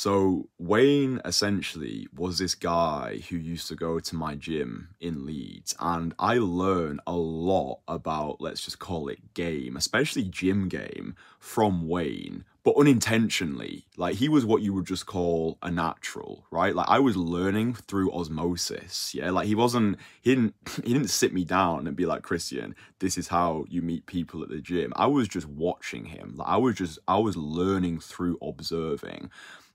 so 0.00 0.48
Wayne 0.58 1.20
essentially 1.26 2.08
was 2.16 2.38
this 2.38 2.54
guy 2.54 3.20
who 3.28 3.36
used 3.36 3.68
to 3.68 3.74
go 3.74 4.00
to 4.00 4.16
my 4.16 4.34
gym 4.34 4.94
in 4.98 5.26
Leeds, 5.26 5.74
and 5.78 6.14
I 6.18 6.38
learned 6.38 7.00
a 7.06 7.12
lot 7.12 7.80
about 7.86 8.40
let's 8.40 8.64
just 8.64 8.78
call 8.78 9.08
it 9.08 9.34
game, 9.34 9.76
especially 9.76 10.22
gym 10.22 10.68
game, 10.70 11.16
from 11.38 11.86
Wayne, 11.86 12.46
but 12.62 12.76
unintentionally. 12.78 13.84
Like 13.98 14.16
he 14.16 14.30
was 14.30 14.46
what 14.46 14.62
you 14.62 14.72
would 14.72 14.86
just 14.86 15.04
call 15.04 15.58
a 15.62 15.70
natural, 15.70 16.46
right? 16.50 16.74
Like 16.74 16.88
I 16.88 16.98
was 16.98 17.18
learning 17.18 17.74
through 17.74 18.10
osmosis. 18.12 19.14
Yeah, 19.14 19.30
like 19.30 19.48
he 19.48 19.54
wasn't 19.54 19.98
he 20.22 20.34
didn't 20.34 20.54
he 20.82 20.94
didn't 20.94 21.08
sit 21.08 21.34
me 21.34 21.44
down 21.44 21.86
and 21.86 21.94
be 21.94 22.06
like 22.06 22.22
Christian, 22.22 22.74
this 23.00 23.18
is 23.18 23.28
how 23.28 23.66
you 23.68 23.82
meet 23.82 24.06
people 24.06 24.42
at 24.42 24.48
the 24.48 24.62
gym. 24.62 24.94
I 24.96 25.08
was 25.08 25.28
just 25.28 25.46
watching 25.46 26.06
him. 26.06 26.36
Like 26.36 26.48
I 26.48 26.56
was 26.56 26.76
just 26.76 26.98
I 27.06 27.18
was 27.18 27.36
learning 27.36 28.00
through 28.00 28.38
observing 28.40 29.30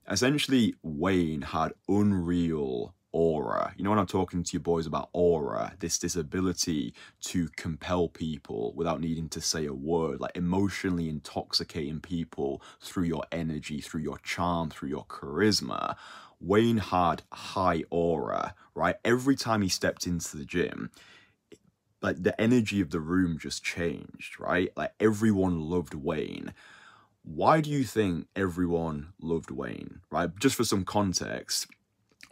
essentially 0.09 0.75
Wayne 0.83 1.41
had 1.41 1.73
unreal 1.87 2.95
aura. 3.11 3.73
You 3.77 3.83
know 3.83 3.91
when 3.91 3.99
I'm 3.99 4.07
talking 4.07 4.43
to 4.43 4.53
you 4.53 4.59
boys 4.59 4.85
about 4.85 5.09
aura, 5.13 5.73
this 5.79 5.97
this 5.97 6.15
ability 6.17 6.93
to 7.21 7.47
compel 7.55 8.09
people 8.09 8.73
without 8.75 8.99
needing 8.99 9.29
to 9.29 9.41
say 9.41 9.65
a 9.65 9.73
word, 9.73 10.19
like 10.19 10.35
emotionally 10.35 11.07
intoxicating 11.07 12.01
people 12.01 12.61
through 12.81 13.05
your 13.05 13.23
energy, 13.31 13.79
through 13.79 14.01
your 14.01 14.17
charm, 14.19 14.69
through 14.69 14.89
your 14.89 15.05
charisma. 15.05 15.95
Wayne 16.41 16.77
had 16.77 17.23
high 17.31 17.83
aura, 17.89 18.53
right? 18.75 18.97
Every 19.05 19.37
time 19.37 19.61
he 19.61 19.69
stepped 19.69 20.05
into 20.05 20.35
the 20.35 20.45
gym, 20.45 20.91
like 22.01 22.21
the 22.21 22.39
energy 22.39 22.81
of 22.81 22.91
the 22.91 22.99
room 22.99 23.39
just 23.39 23.63
changed, 23.63 24.39
right? 24.39 24.69
Like 24.75 24.91
everyone 24.99 25.61
loved 25.61 25.93
Wayne 25.93 26.53
why 27.25 27.59
do 27.59 27.69
you 27.69 27.83
think 27.83 28.27
everyone 28.35 29.13
loved 29.19 29.49
Wayne? 29.51 30.01
Right, 30.11 30.29
just 30.39 30.55
for 30.55 30.63
some 30.63 30.85
context, 30.85 31.67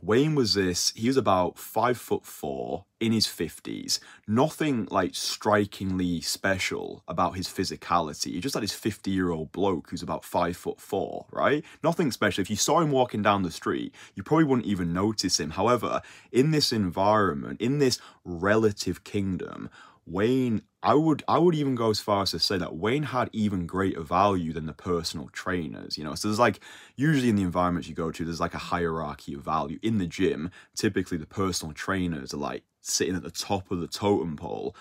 Wayne 0.04 0.36
was 0.36 0.54
this, 0.54 0.92
he 0.96 1.08
was 1.08 1.18
about 1.18 1.58
five 1.58 1.98
foot 1.98 2.26
four 2.26 2.86
in 3.00 3.12
his 3.12 3.26
50s. 3.26 4.00
Nothing 4.28 4.86
like 4.92 5.16
strikingly 5.16 6.20
special 6.20 7.04
about 7.08 7.38
his 7.38 7.48
physicality. 7.48 8.34
He 8.34 8.42
just 8.42 8.54
had 8.54 8.64
his 8.64 8.74
50 8.74 9.10
year 9.10 9.32
old 9.32 9.52
bloke 9.52 9.90
who's 9.90 10.04
about 10.04 10.26
five 10.26 10.58
foot 10.58 10.80
four, 10.80 11.26
right? 11.32 11.64
Nothing 11.84 12.12
special. 12.12 12.42
If 12.42 12.50
you 12.50 12.58
saw 12.58 12.82
him 12.82 12.92
walking 12.92 13.22
down 13.22 13.44
the 13.44 13.52
street, 13.52 13.96
you 14.14 14.24
probably 14.24 14.44
wouldn't 14.44 14.68
even 14.68 14.92
notice 14.94 15.40
him. 15.40 15.52
However, 15.52 16.02
in 16.34 16.52
this 16.52 16.74
environment, 16.74 17.62
in 17.62 17.80
this 17.80 17.98
relative 18.26 19.06
kingdom, 19.06 19.70
Wayne, 20.06 20.64
I 20.84 20.96
would 20.96 21.24
I 21.30 21.38
would 21.38 21.56
even 21.56 21.76
go 21.76 21.90
as 21.90 22.02
far 22.02 22.24
as 22.24 22.32
to 22.32 22.40
say 22.40 22.58
that 22.58 22.76
Wayne 22.76 23.04
had 23.04 23.30
even 23.32 23.66
greater 23.66 24.02
value 24.02 24.52
than 24.52 24.66
the 24.66 24.74
personal 24.74 25.30
trainers, 25.30 25.98
you 25.98 26.04
know. 26.04 26.14
So 26.14 26.28
there's 26.28 26.40
like 26.40 26.60
usually 26.98 27.30
in 27.30 27.38
the 27.38 27.44
environments 27.44 27.88
you 27.88 27.96
go 27.96 28.12
to, 28.12 28.26
there's 28.26 28.42
like 28.42 28.54
a 28.54 28.60
hierarchy 28.60 29.34
of 29.34 29.42
value. 29.42 29.80
In 29.82 29.98
the 29.98 30.06
gym, 30.06 30.52
typically 30.76 31.18
the 31.18 31.26
personal 31.26 31.74
trainers 31.74 32.34
are 32.34 32.38
like 32.38 32.64
sitting 32.82 33.16
at 33.16 33.24
the 33.24 33.32
top 33.32 33.72
of 33.72 33.80
the 33.80 33.88
totem 33.88 34.36
pole. 34.36 34.76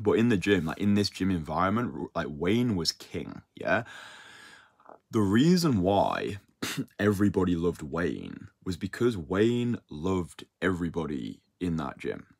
But 0.00 0.18
in 0.18 0.30
the 0.30 0.36
gym, 0.36 0.64
like 0.64 0.78
in 0.78 0.94
this 0.94 1.10
gym 1.10 1.30
environment, 1.30 2.10
like 2.16 2.26
Wayne 2.28 2.74
was 2.74 2.90
king, 2.90 3.42
yeah. 3.54 3.84
The 5.12 5.20
reason 5.20 5.80
why 5.80 6.38
everybody 6.98 7.54
loved 7.54 7.82
Wayne 7.82 8.48
was 8.64 8.76
because 8.76 9.16
Wayne 9.16 9.78
loved 9.88 10.44
everybody 10.60 11.40
in 11.60 11.76
that 11.76 11.98
gym 11.98 12.33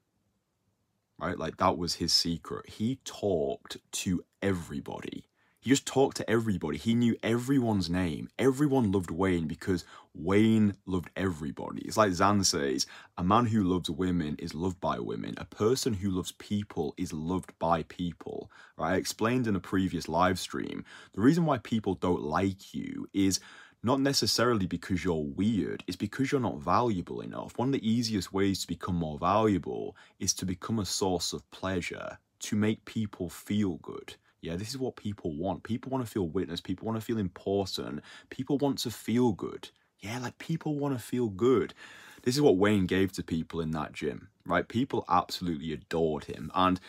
right? 1.19 1.39
Like 1.39 1.57
that 1.59 1.79
was 1.79 1.95
his 1.95 2.13
secret. 2.13 2.69
He 2.69 2.99
talked 3.05 3.79
to 3.93 4.25
everybody. 4.43 5.25
He 5.65 5.71
just 5.71 5.87
talked 5.87 6.19
to 6.19 6.31
everybody. 6.31 6.77
He 6.77 6.95
knew 6.95 7.17
everyone's 7.23 7.89
name. 7.89 8.29
Everyone 8.39 8.93
loved 8.93 9.11
Wayne 9.11 9.47
because 9.47 9.87
Wayne 10.13 10.77
loved 10.85 11.09
everybody. 11.17 11.81
It's 11.87 11.97
like 11.97 12.13
Zan 12.13 12.45
says, 12.45 12.87
a 13.17 13.25
man 13.25 13.47
who 13.47 13.65
loves 13.65 13.89
women 13.89 14.37
is 14.39 14.55
loved 14.55 14.79
by 14.79 14.99
women. 14.99 15.35
A 15.39 15.47
person 15.47 15.95
who 15.95 16.11
loves 16.11 16.33
people 16.33 16.93
is 16.99 17.15
loved 17.15 17.59
by 17.59 17.83
people. 17.85 18.51
Right? 18.77 18.93
I 18.93 18.97
explained 18.97 19.47
in 19.47 19.57
a 19.57 19.61
previous 19.61 20.07
live 20.07 20.39
stream, 20.39 20.85
the 21.15 21.23
reason 21.23 21.47
why 21.47 21.57
people 21.57 21.95
don't 21.95 22.21
like 22.21 22.75
you 22.75 23.09
is 23.15 23.41
not 23.85 24.01
necessarily 24.01 24.67
because 24.67 25.05
you're 25.05 25.27
weird, 25.37 25.85
it's 25.87 25.97
because 25.97 26.33
you're 26.33 26.41
not 26.41 26.59
valuable 26.59 27.21
enough. 27.21 27.59
One 27.59 27.69
of 27.69 27.73
the 27.73 27.89
easiest 27.89 28.33
ways 28.33 28.61
to 28.61 28.67
become 28.67 28.97
more 28.97 29.19
valuable 29.19 29.95
is 30.19 30.33
to 30.35 30.47
become 30.47 30.79
a 30.79 30.87
source 30.87 31.35
of 31.35 31.49
pleasure, 31.51 32.19
to 32.41 32.57
make 32.57 32.85
people 32.87 33.29
feel 33.29 33.75
good. 33.83 34.15
Yeah, 34.41 34.57
this 34.57 34.71
is 34.71 34.79
what 34.79 34.97
people 34.97 35.37
want. 35.37 35.63
People 35.63 35.91
want 35.91 36.05
to 36.05 36.11
feel 36.11 36.29
witnessed, 36.29 36.65
people 36.65 36.87
want 36.87 36.99
to 36.99 37.05
feel 37.05 37.19
important, 37.19 38.01
people 38.31 38.57
want 38.57 38.79
to 38.79 38.91
feel 38.91 39.33
good. 39.33 39.69
Yeah, 40.01 40.19
like 40.19 40.39
people 40.39 40.79
want 40.79 40.97
to 40.99 41.03
feel 41.03 41.29
good. 41.29 41.75
This 42.23 42.35
is 42.35 42.43
what 42.43 42.57
Wayne 42.57 42.87
gave 42.87 43.13
to 43.13 43.23
people 43.23 43.61
in 43.61 43.71
that 43.73 43.93
gym, 43.93 44.29
right? 44.47 44.67
People 44.67 45.05
absolutely 45.11 45.73
adored 45.75 46.25
him. 46.25 46.51
And 46.55 46.81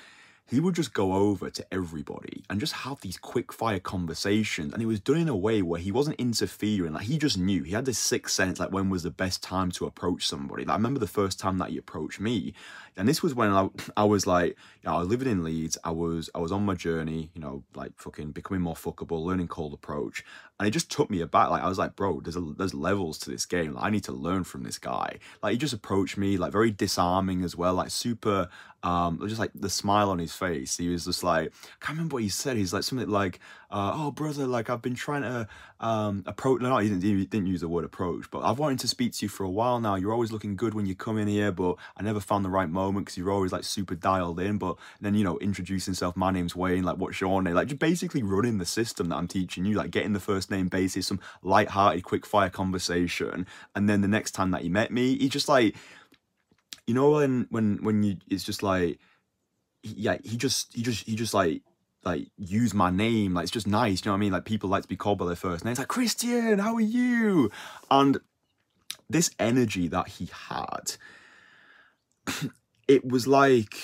he 0.48 0.60
would 0.60 0.76
just 0.76 0.94
go 0.94 1.14
over 1.14 1.50
to 1.50 1.66
everybody 1.72 2.44
and 2.50 2.60
just 2.60 2.74
have 2.74 3.02
these 3.02 3.18
quick 3.18 3.52
fire 3.52 3.80
conversations. 3.80 4.72
And 4.74 4.82
he 4.82 4.86
was 4.86 5.00
done 5.00 5.18
in 5.18 5.28
a 5.28 5.36
way 5.36 5.64
where 5.64 5.80
he 5.80 5.92
wasn't 5.92 6.20
interfering. 6.20 6.94
Like 6.94 7.06
he 7.06 7.18
just 7.18 7.38
knew. 7.38 7.64
He 7.64 7.72
had 7.72 7.86
this 7.86 7.98
sixth 7.98 8.36
sense, 8.36 8.60
like 8.60 8.72
when 8.72 8.90
was 8.92 9.02
the 9.02 9.10
best 9.10 9.42
time 9.42 9.72
to 9.72 9.88
approach 9.88 10.28
somebody. 10.28 10.64
Like, 10.64 10.74
I 10.74 10.78
remember 10.78 11.00
the 11.00 11.08
first 11.08 11.40
time 11.40 11.58
that 11.58 11.72
he 11.72 11.78
approached 11.78 12.20
me. 12.20 12.54
And 12.96 13.08
this 13.08 13.24
was 13.24 13.34
when 13.34 13.50
I, 13.50 13.70
I 13.98 14.04
was 14.04 14.28
like, 14.28 14.50
you 14.50 14.90
know, 14.90 14.96
I 14.96 15.00
was 15.00 15.08
living 15.08 15.28
in 15.28 15.44
Leeds. 15.44 15.80
I 15.84 15.90
was 15.90 16.30
I 16.36 16.40
was 16.40 16.52
on 16.52 16.64
my 16.64 16.76
journey, 16.76 17.32
you 17.34 17.42
know, 17.42 17.64
like 17.74 17.94
fucking 17.98 18.32
becoming 18.32 18.62
more 18.62 18.76
fuckable, 18.76 19.26
learning 19.26 19.48
cold 19.48 19.74
approach. 19.74 20.24
And 20.60 20.68
it 20.68 20.72
just 20.72 20.92
took 20.92 21.10
me 21.10 21.22
aback. 21.22 21.50
Like 21.50 21.64
I 21.64 21.68
was 21.68 21.80
like, 21.80 21.96
bro, 21.96 22.22
there's 22.22 22.36
a, 22.38 22.42
there's 22.42 22.74
levels 22.76 23.18
to 23.20 23.32
this 23.32 23.48
game. 23.48 23.74
Like, 23.74 23.86
I 23.86 23.90
need 23.90 24.04
to 24.04 24.14
learn 24.14 24.44
from 24.44 24.62
this 24.62 24.78
guy. 24.78 25.18
Like 25.42 25.54
he 25.54 25.58
just 25.58 25.74
approached 25.74 26.18
me, 26.18 26.38
like 26.38 26.52
very 26.52 26.70
disarming 26.70 27.44
as 27.44 27.56
well, 27.56 27.74
like 27.74 27.90
super 27.90 28.48
um, 28.86 29.20
just 29.28 29.40
like 29.40 29.50
the 29.56 29.70
smile 29.70 30.12
on 30.12 30.20
his 30.20 30.34
face. 30.34 30.78
He 30.78 30.90
was 30.90 31.06
just 31.06 31.24
like, 31.24 31.48
I 31.48 31.86
can't 31.86 31.98
remember 31.98 32.14
what 32.14 32.24
he 32.24 32.30
said. 32.30 32.56
He's 32.56 32.72
like 32.72 32.84
something 32.84 33.10
like, 33.10 33.40
uh, 33.72 33.94
"Oh, 33.96 34.12
brother, 34.12 34.46
like 34.46 34.70
I've 34.70 34.84
been 34.84 34.94
trying 34.94 35.24
to 35.24 35.48
um, 35.80 36.24
approach." 36.28 36.62
No, 36.62 36.78
he 36.78 36.90
didn't, 36.90 37.02
he 37.02 37.26
didn't 37.26 37.48
use 37.48 37.62
the 37.62 37.68
word 37.68 37.84
approach, 37.84 38.30
but 38.30 38.44
I've 38.44 38.60
wanted 38.60 38.78
to 38.80 38.88
speak 38.88 39.14
to 39.14 39.26
you 39.26 39.30
for 39.30 39.44
a 39.44 39.50
while 39.50 39.80
now. 39.80 39.96
You're 39.96 40.14
always 40.14 40.32
looking 40.32 40.56
good 40.56 40.76
when 40.76 40.86
you 40.86 40.94
come 40.94 41.18
in 41.18 41.28
here, 41.28 41.52
but 41.52 41.78
I 41.98 42.04
never 42.04 42.20
found 42.20 42.46
the 42.46 42.50
right 42.50 42.70
moment 42.70 43.08
because 43.08 43.18
you're 43.18 43.32
always 43.32 43.52
like 43.52 43.64
super 43.64 43.96
dialed 43.96 44.40
in. 44.40 44.60
But 44.60 44.78
then 45.02 45.16
you 45.16 45.24
know, 45.24 45.40
introduce 45.40 45.86
himself. 45.86 46.16
My 46.16 46.30
name's 46.30 46.56
Wayne. 46.56 46.84
Like, 46.84 46.98
what's 46.98 47.20
your 47.20 47.42
name? 47.42 47.56
Like, 47.56 47.70
just 47.70 47.80
basically 47.80 48.22
running 48.22 48.60
the 48.60 48.68
system 48.68 49.10
that 49.10 49.16
I'm 49.16 49.28
teaching 49.28 49.66
you. 49.66 49.74
Like, 49.74 49.90
getting 49.90 50.14
the 50.14 50.20
first 50.20 50.52
name 50.52 50.68
basis, 50.68 51.08
some 51.08 51.20
light-hearted, 51.42 52.04
quick 52.04 52.24
fire 52.24 52.52
conversation, 52.52 53.48
and 53.76 53.90
then 53.90 54.02
the 54.02 54.08
next 54.08 54.32
time 54.32 54.52
that 54.52 54.62
he 54.62 54.70
met 54.70 54.92
me, 54.92 55.18
he 55.18 55.28
just 55.28 55.50
like 55.50 55.76
you 56.88 56.94
know 56.94 57.12
when 57.12 57.48
when 57.50 57.78
when 57.84 58.04
you 58.04 58.18
it's 58.30 58.44
just 58.44 58.64
like 58.64 59.00
yeah 59.84 60.18
he 60.24 60.38
just 60.38 60.74
he 60.76 60.82
just 60.82 61.06
he 61.06 61.16
just 61.16 61.34
like 61.34 61.62
like 62.04 62.28
use 62.38 62.74
my 62.74 62.90
name 62.90 63.34
like 63.34 63.44
it's 63.44 63.52
just 63.52 63.68
nice 63.68 64.04
you 64.04 64.10
know 64.10 64.14
what 64.14 64.18
i 64.18 64.20
mean 64.20 64.32
like 64.32 64.46
people 64.46 64.70
like 64.70 64.84
to 64.84 64.88
be 64.88 64.96
called 64.96 65.18
by 65.18 65.26
their 65.26 65.36
first 65.36 65.66
name 65.66 65.72
it's 65.72 65.80
like 65.80 65.88
christian 65.88 66.60
how 66.60 66.76
are 66.76 66.82
you 66.82 67.52
and 67.90 68.20
this 69.10 69.32
energy 69.40 69.88
that 69.88 70.08
he 70.08 70.30
had 70.50 70.96
it 72.88 73.06
was 73.06 73.28
like 73.28 73.76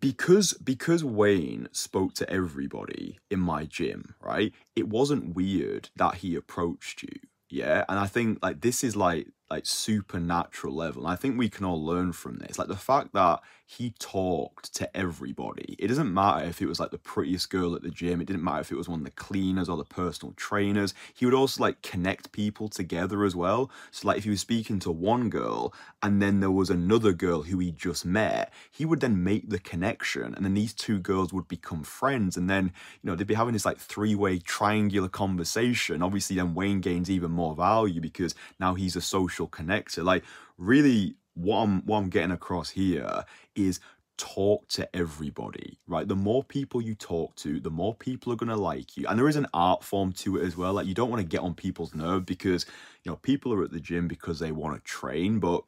because 0.00 0.54
because 0.54 1.04
Wayne 1.04 1.68
spoke 1.72 2.14
to 2.14 2.28
everybody 2.28 3.18
in 3.30 3.40
my 3.40 3.64
gym, 3.64 4.14
right? 4.20 4.52
It 4.74 4.88
wasn't 4.88 5.34
weird 5.34 5.90
that 5.96 6.16
he 6.16 6.34
approached 6.34 7.02
you, 7.02 7.20
yeah. 7.48 7.84
And 7.88 7.98
I 7.98 8.06
think 8.06 8.38
like 8.42 8.60
this 8.60 8.82
is 8.82 8.96
like 8.96 9.28
like 9.50 9.66
supernatural 9.66 10.74
level. 10.74 11.04
And 11.04 11.12
I 11.12 11.16
think 11.16 11.38
we 11.38 11.48
can 11.48 11.64
all 11.64 11.84
learn 11.84 12.12
from 12.12 12.38
this. 12.38 12.58
Like 12.58 12.68
the 12.68 12.76
fact 12.76 13.12
that 13.14 13.40
he 13.68 13.92
talked 13.98 14.72
to 14.74 14.96
everybody. 14.96 15.74
It 15.80 15.88
doesn't 15.88 16.14
matter 16.14 16.44
if 16.44 16.62
it 16.62 16.66
was 16.66 16.78
like 16.78 16.92
the 16.92 16.98
prettiest 16.98 17.50
girl 17.50 17.74
at 17.74 17.82
the 17.82 17.90
gym. 17.90 18.20
It 18.20 18.26
didn't 18.26 18.44
matter 18.44 18.60
if 18.60 18.70
it 18.70 18.76
was 18.76 18.88
one 18.88 19.00
of 19.00 19.04
the 19.04 19.10
cleaners 19.10 19.68
or 19.68 19.76
the 19.76 19.84
personal 19.84 20.34
trainers. 20.36 20.94
He 21.12 21.24
would 21.24 21.34
also 21.34 21.64
like 21.64 21.82
connect 21.82 22.30
people 22.30 22.68
together 22.68 23.24
as 23.24 23.34
well. 23.34 23.68
So 23.90 24.06
like 24.06 24.18
if 24.18 24.24
he 24.24 24.30
was 24.30 24.40
speaking 24.40 24.78
to 24.80 24.92
one 24.92 25.30
girl 25.30 25.74
and 26.00 26.22
then 26.22 26.38
there 26.38 26.50
was 26.50 26.70
another 26.70 27.12
girl 27.12 27.42
who 27.42 27.58
he 27.58 27.72
just 27.72 28.06
met, 28.06 28.52
he 28.70 28.84
would 28.84 29.00
then 29.00 29.24
make 29.24 29.50
the 29.50 29.58
connection 29.58 30.32
and 30.36 30.44
then 30.44 30.54
these 30.54 30.72
two 30.72 31.00
girls 31.00 31.32
would 31.32 31.48
become 31.48 31.82
friends 31.82 32.36
and 32.36 32.48
then, 32.48 32.66
you 33.02 33.10
know, 33.10 33.16
they'd 33.16 33.26
be 33.26 33.34
having 33.34 33.52
this 33.52 33.66
like 33.66 33.78
three-way 33.78 34.38
triangular 34.38 35.08
conversation. 35.08 36.04
Obviously 36.04 36.36
then 36.36 36.54
Wayne 36.54 36.80
gains 36.80 37.10
even 37.10 37.32
more 37.32 37.56
value 37.56 38.00
because 38.00 38.36
now 38.60 38.74
he's 38.74 38.94
a 38.94 39.00
social 39.00 39.35
connector. 39.44 40.04
Like 40.04 40.24
really 40.58 41.16
what 41.34 41.58
I'm 41.58 41.82
what 41.86 41.98
I'm 41.98 42.08
getting 42.08 42.32
across 42.32 42.70
here 42.70 43.24
is 43.54 43.80
talk 44.16 44.66
to 44.68 44.96
everybody, 44.96 45.78
right? 45.86 46.08
The 46.08 46.16
more 46.16 46.42
people 46.42 46.80
you 46.80 46.94
talk 46.94 47.36
to, 47.36 47.60
the 47.60 47.70
more 47.70 47.94
people 47.94 48.32
are 48.32 48.36
going 48.36 48.48
to 48.48 48.56
like 48.56 48.96
you. 48.96 49.06
And 49.06 49.18
there 49.18 49.28
is 49.28 49.36
an 49.36 49.46
art 49.52 49.84
form 49.84 50.12
to 50.14 50.38
it 50.38 50.44
as 50.44 50.56
well. 50.56 50.72
Like 50.72 50.86
you 50.86 50.94
don't 50.94 51.10
want 51.10 51.20
to 51.20 51.28
get 51.28 51.40
on 51.40 51.54
people's 51.54 51.94
nerve 51.94 52.24
because, 52.24 52.64
you 53.02 53.10
know, 53.10 53.16
people 53.16 53.52
are 53.52 53.62
at 53.62 53.72
the 53.72 53.80
gym 53.80 54.08
because 54.08 54.38
they 54.38 54.52
want 54.52 54.74
to 54.74 54.90
train, 54.90 55.38
but 55.38 55.64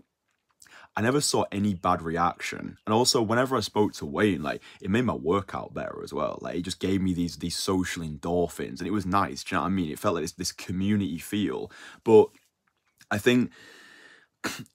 I 0.96 1.00
never 1.00 1.20
saw 1.20 1.44
any 1.52 1.74
bad 1.74 2.02
reaction. 2.02 2.78
And 2.86 2.92
also 2.92 3.22
whenever 3.22 3.56
I 3.56 3.60
spoke 3.60 3.92
to 3.94 4.06
Wayne, 4.06 4.42
like 4.42 4.62
it 4.80 4.90
made 4.90 5.04
my 5.04 5.14
workout 5.14 5.74
better 5.74 6.02
as 6.02 6.12
well. 6.12 6.38
Like 6.40 6.56
it 6.56 6.62
just 6.62 6.80
gave 6.80 7.00
me 7.00 7.14
these 7.14 7.36
these 7.36 7.56
social 7.56 8.02
endorphins 8.02 8.78
and 8.78 8.86
it 8.86 8.92
was 8.92 9.06
nice. 9.06 9.44
Do 9.44 9.54
you 9.54 9.58
know 9.58 9.62
what 9.62 9.68
I 9.68 9.70
mean? 9.70 9.90
It 9.90 9.98
felt 9.98 10.14
like 10.14 10.24
this, 10.24 10.32
this 10.32 10.52
community 10.52 11.18
feel. 11.18 11.70
But 12.02 12.30
I 13.10 13.18
think 13.18 13.50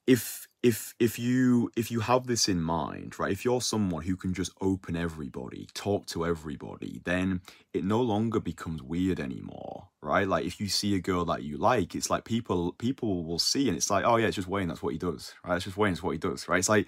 if 0.08 0.48
if 0.62 0.94
if 1.00 1.20
you 1.20 1.72
if 1.76 1.92
you 1.92 2.00
have 2.02 2.28
this 2.28 2.48
in 2.48 2.62
mind 2.62 3.18
right 3.20 3.32
if 3.32 3.44
you're 3.44 3.62
someone 3.62 4.04
who 4.04 4.16
can 4.16 4.34
just 4.34 4.52
open 4.62 4.96
everybody 4.96 5.68
talk 5.74 6.06
to 6.06 6.26
everybody 6.26 7.02
then 7.04 7.42
it 7.74 7.84
no 7.84 8.02
longer 8.02 8.40
becomes 8.40 8.82
weird 8.82 9.20
anymore 9.20 9.90
right? 10.04 10.28
Like 10.28 10.46
if 10.46 10.60
you 10.60 10.68
see 10.68 10.96
a 10.96 11.00
girl 11.00 11.26
that 11.26 11.44
you 11.44 11.58
like 11.58 11.96
it's 11.96 12.10
like 12.10 12.26
people 12.26 12.74
people 12.74 13.24
will 13.24 13.40
see 13.40 13.68
and 13.68 13.78
it's 13.78 13.90
like 13.90 14.06
oh 14.06 14.18
yeah 14.18 14.28
it's 14.28 14.36
just 14.36 14.48
wayne 14.48 14.68
that's 14.68 14.84
what 14.84 14.94
he 14.94 15.00
does 15.00 15.34
right? 15.46 15.56
It's 15.56 15.66
just 15.66 15.78
wayne 15.78 15.94
that's 15.94 16.04
what 16.04 16.12
he 16.12 16.18
does 16.18 16.48
right? 16.48 16.60
It's 16.60 16.70
like 16.70 16.88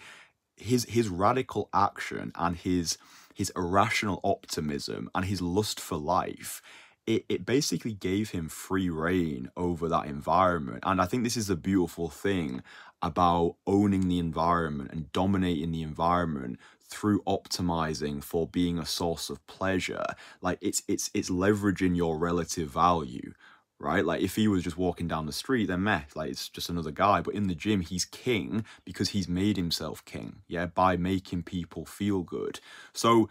his 0.57 0.85
his 0.85 1.09
radical 1.09 1.69
action 1.73 2.31
and 2.35 2.55
his 2.55 2.97
his 3.33 3.51
irrational 3.55 4.21
optimism 4.23 5.09
and 5.15 5.25
his 5.25 5.41
lust 5.41 5.79
for 5.79 5.97
life 5.97 6.61
it, 7.07 7.25
it 7.29 7.45
basically 7.45 7.93
gave 7.93 8.31
him 8.31 8.49
free 8.49 8.89
rein 8.89 9.49
over 9.55 9.87
that 9.89 10.07
environment. 10.07 10.79
And 10.83 11.01
I 11.01 11.05
think 11.05 11.23
this 11.23 11.37
is 11.37 11.49
a 11.49 11.55
beautiful 11.55 12.09
thing 12.09 12.63
about 13.01 13.55
owning 13.67 14.07
the 14.07 14.19
environment 14.19 14.91
and 14.91 15.11
dominating 15.11 15.71
the 15.71 15.83
environment 15.83 16.59
through 16.87 17.21
optimizing 17.23 18.23
for 18.23 18.47
being 18.47 18.79
a 18.79 18.85
source 18.85 19.29
of 19.29 19.45
pleasure. 19.47 20.05
Like 20.41 20.57
it's 20.61 20.81
it's 20.87 21.11
it's 21.13 21.29
leveraging 21.29 21.95
your 21.95 22.17
relative 22.17 22.69
value 22.69 23.33
right? 23.77 24.05
Like 24.05 24.21
if 24.21 24.37
he 24.37 24.47
was 24.47 24.63
just 24.63 24.77
walking 24.77 25.07
down 25.07 25.25
the 25.25 25.33
street 25.33 25.67
then 25.67 25.83
meh 25.83 26.03
like 26.15 26.31
it's 26.31 26.47
just 26.47 26.69
another 26.69 26.91
guy. 26.91 27.21
But 27.21 27.35
in 27.35 27.47
the 27.47 27.55
gym 27.55 27.81
he's 27.81 28.05
king 28.05 28.63
because 28.85 29.09
he's 29.09 29.27
made 29.27 29.57
himself 29.57 30.03
king 30.05 30.37
yeah 30.47 30.65
by 30.65 30.95
making 30.97 31.43
people 31.43 31.85
feel 31.85 32.23
good. 32.23 32.59
So 32.93 33.29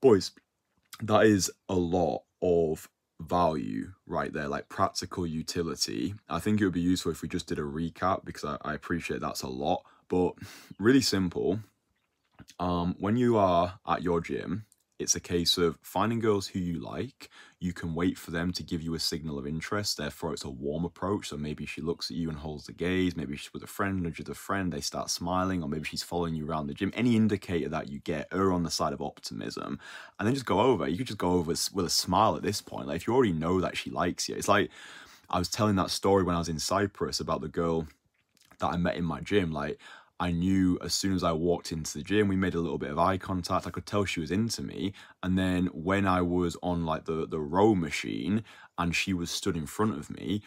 boys 0.00 0.30
that 1.02 1.26
is 1.26 1.50
a 1.68 1.74
lot 1.74 2.22
of 2.42 2.88
value 3.20 3.92
right 4.06 4.32
there, 4.32 4.48
like 4.48 4.68
practical 4.68 5.26
utility. 5.26 6.14
I 6.28 6.38
think 6.38 6.60
it 6.60 6.64
would 6.64 6.74
be 6.74 6.80
useful 6.80 7.12
if 7.12 7.22
we 7.22 7.28
just 7.28 7.46
did 7.46 7.58
a 7.58 7.62
recap 7.62 8.24
because 8.24 8.44
I, 8.44 8.58
I 8.62 8.74
appreciate 8.74 9.20
that's 9.20 9.42
a 9.42 9.48
lot, 9.48 9.84
but 10.08 10.34
really 10.78 11.00
simple. 11.00 11.60
Um, 12.60 12.96
when 12.98 13.16
you 13.16 13.36
are 13.38 13.78
at 13.86 14.02
your 14.02 14.20
gym, 14.20 14.66
it's 14.98 15.14
a 15.14 15.20
case 15.20 15.58
of 15.58 15.78
finding 15.82 16.20
girls 16.20 16.48
who 16.48 16.58
you 16.58 16.78
like. 16.78 17.28
You 17.58 17.72
can 17.72 17.94
wait 17.94 18.18
for 18.18 18.32
them 18.32 18.52
to 18.52 18.62
give 18.62 18.82
you 18.82 18.94
a 18.94 19.00
signal 19.00 19.38
of 19.38 19.46
interest. 19.46 19.96
Therefore, 19.96 20.34
it's 20.34 20.44
a 20.44 20.50
warm 20.50 20.84
approach. 20.84 21.28
So 21.28 21.38
maybe 21.38 21.64
she 21.64 21.80
looks 21.80 22.10
at 22.10 22.16
you 22.16 22.28
and 22.28 22.36
holds 22.38 22.66
the 22.66 22.72
gaze. 22.72 23.16
Maybe 23.16 23.34
she's 23.36 23.52
with 23.52 23.62
a 23.62 23.66
friend, 23.66 24.02
nudges 24.02 24.28
a 24.28 24.34
friend, 24.34 24.70
they 24.70 24.82
start 24.82 25.08
smiling, 25.08 25.62
or 25.62 25.68
maybe 25.68 25.84
she's 25.84 26.02
following 26.02 26.34
you 26.34 26.46
around 26.46 26.66
the 26.66 26.74
gym. 26.74 26.92
Any 26.94 27.16
indicator 27.16 27.70
that 27.70 27.88
you 27.88 28.00
get, 28.00 28.28
err 28.30 28.52
on 28.52 28.62
the 28.62 28.70
side 28.70 28.92
of 28.92 29.00
optimism, 29.00 29.78
and 30.18 30.26
then 30.26 30.34
just 30.34 30.46
go 30.46 30.60
over. 30.60 30.86
You 30.86 30.98
could 30.98 31.06
just 31.06 31.18
go 31.18 31.30
over 31.30 31.50
with 31.50 31.86
a 31.86 31.90
smile 31.90 32.36
at 32.36 32.42
this 32.42 32.60
point. 32.60 32.88
Like 32.88 32.96
if 32.96 33.06
you 33.06 33.14
already 33.14 33.32
know 33.32 33.60
that 33.62 33.76
she 33.76 33.90
likes 33.90 34.28
you, 34.28 34.34
it's 34.34 34.48
like 34.48 34.70
I 35.30 35.38
was 35.38 35.48
telling 35.48 35.76
that 35.76 35.90
story 35.90 36.24
when 36.24 36.36
I 36.36 36.38
was 36.38 36.50
in 36.50 36.58
Cyprus 36.58 37.20
about 37.20 37.40
the 37.40 37.48
girl 37.48 37.86
that 38.58 38.66
I 38.66 38.76
met 38.76 38.96
in 38.96 39.04
my 39.04 39.20
gym. 39.20 39.50
Like 39.52 39.78
I 40.18 40.32
knew 40.32 40.78
as 40.82 40.94
soon 40.94 41.14
as 41.14 41.22
I 41.22 41.32
walked 41.32 41.72
into 41.72 41.98
the 41.98 42.04
gym, 42.04 42.28
we 42.28 42.36
made 42.36 42.54
a 42.54 42.60
little 42.60 42.78
bit 42.78 42.90
of 42.90 42.98
eye 42.98 43.18
contact. 43.18 43.66
I 43.66 43.70
could 43.70 43.86
tell 43.86 44.04
she 44.04 44.20
was 44.20 44.30
into 44.30 44.62
me. 44.62 44.92
And 45.22 45.38
then 45.38 45.66
when 45.66 46.06
I 46.06 46.22
was 46.22 46.56
on 46.62 46.86
like 46.86 47.04
the 47.04 47.26
the 47.26 47.40
row 47.40 47.74
machine 47.74 48.42
and 48.78 48.94
she 48.96 49.12
was 49.12 49.30
stood 49.30 49.56
in 49.56 49.66
front 49.66 49.98
of 49.98 50.10
me, 50.10 50.42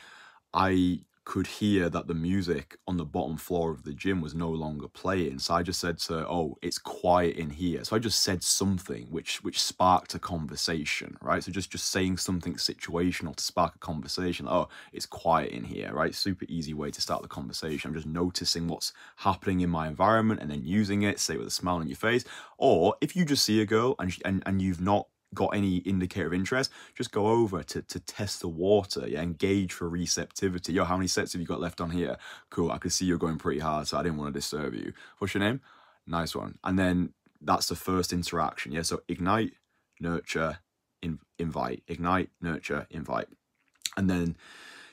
I 0.53 1.01
could 1.29 1.45
hear 1.45 1.89
that 1.89 2.07
the 2.07 2.13
music 2.15 2.75
on 2.87 2.97
the 2.97 3.05
bottom 3.05 3.37
floor 3.37 3.69
of 3.69 3.83
the 3.83 3.93
gym 3.93 4.19
was 4.19 4.33
no 4.33 4.49
longer 4.49 4.87
playing. 4.87 5.37
So 5.37 5.53
I 5.53 5.61
just 5.61 5.79
said 5.79 5.99
to 5.99 6.13
her, 6.13 6.25
"Oh, 6.27 6.57
it's 6.63 6.79
quiet 6.79 7.35
in 7.35 7.51
here." 7.51 7.83
So 7.83 7.95
I 7.95 7.99
just 7.99 8.23
said 8.23 8.41
something 8.41 9.05
which 9.11 9.43
which 9.43 9.61
sparked 9.61 10.15
a 10.15 10.19
conversation, 10.19 11.19
right? 11.21 11.43
So 11.43 11.51
just 11.51 11.69
just 11.69 11.91
saying 11.91 12.17
something 12.17 12.55
situational 12.55 13.35
to 13.35 13.43
spark 13.43 13.75
a 13.75 13.77
conversation. 13.77 14.47
Oh, 14.49 14.69
it's 14.91 15.05
quiet 15.05 15.51
in 15.51 15.65
here, 15.65 15.93
right? 15.93 16.15
Super 16.15 16.45
easy 16.49 16.73
way 16.73 16.89
to 16.89 16.99
start 16.99 17.21
the 17.21 17.27
conversation. 17.27 17.89
I'm 17.89 17.93
just 17.93 18.07
noticing 18.07 18.67
what's 18.67 18.91
happening 19.17 19.59
in 19.61 19.69
my 19.69 19.87
environment 19.87 20.41
and 20.41 20.49
then 20.49 20.63
using 20.63 21.03
it, 21.03 21.19
say 21.19 21.37
with 21.37 21.45
a 21.45 21.51
smile 21.51 21.75
on 21.75 21.87
your 21.87 21.95
face. 21.95 22.25
Or 22.57 22.95
if 23.01 23.15
you 23.15 23.23
just 23.23 23.45
see 23.45 23.61
a 23.61 23.67
girl 23.67 23.93
and 23.99 24.17
and, 24.25 24.41
and 24.47 24.63
you've 24.63 24.81
not 24.81 25.05
got 25.33 25.55
any 25.55 25.77
indicator 25.77 26.27
of 26.27 26.33
interest, 26.33 26.71
just 26.95 27.11
go 27.11 27.27
over 27.27 27.63
to, 27.63 27.81
to 27.83 27.99
test 27.99 28.41
the 28.41 28.47
water, 28.47 29.07
yeah, 29.07 29.21
engage 29.21 29.73
for 29.73 29.87
receptivity. 29.87 30.73
Yo, 30.73 30.83
how 30.83 30.97
many 30.97 31.07
sets 31.07 31.33
have 31.33 31.41
you 31.41 31.47
got 31.47 31.59
left 31.59 31.81
on 31.81 31.91
here? 31.91 32.17
Cool, 32.49 32.71
I 32.71 32.77
could 32.77 32.93
see 32.93 33.05
you're 33.05 33.17
going 33.17 33.37
pretty 33.37 33.59
hard, 33.59 33.87
so 33.87 33.97
I 33.97 34.03
didn't 34.03 34.17
want 34.17 34.33
to 34.33 34.39
disturb 34.39 34.73
you. 34.73 34.93
What's 35.19 35.33
your 35.33 35.43
name? 35.43 35.61
Nice 36.07 36.35
one. 36.35 36.57
And 36.63 36.79
then 36.79 37.13
that's 37.41 37.67
the 37.67 37.75
first 37.75 38.11
interaction, 38.11 38.71
yeah? 38.71 38.81
So 38.81 39.01
ignite, 39.07 39.53
nurture, 39.99 40.59
in, 41.01 41.19
invite. 41.37 41.83
Ignite, 41.87 42.29
nurture, 42.41 42.87
invite. 42.89 43.27
And 43.95 44.09
then 44.09 44.35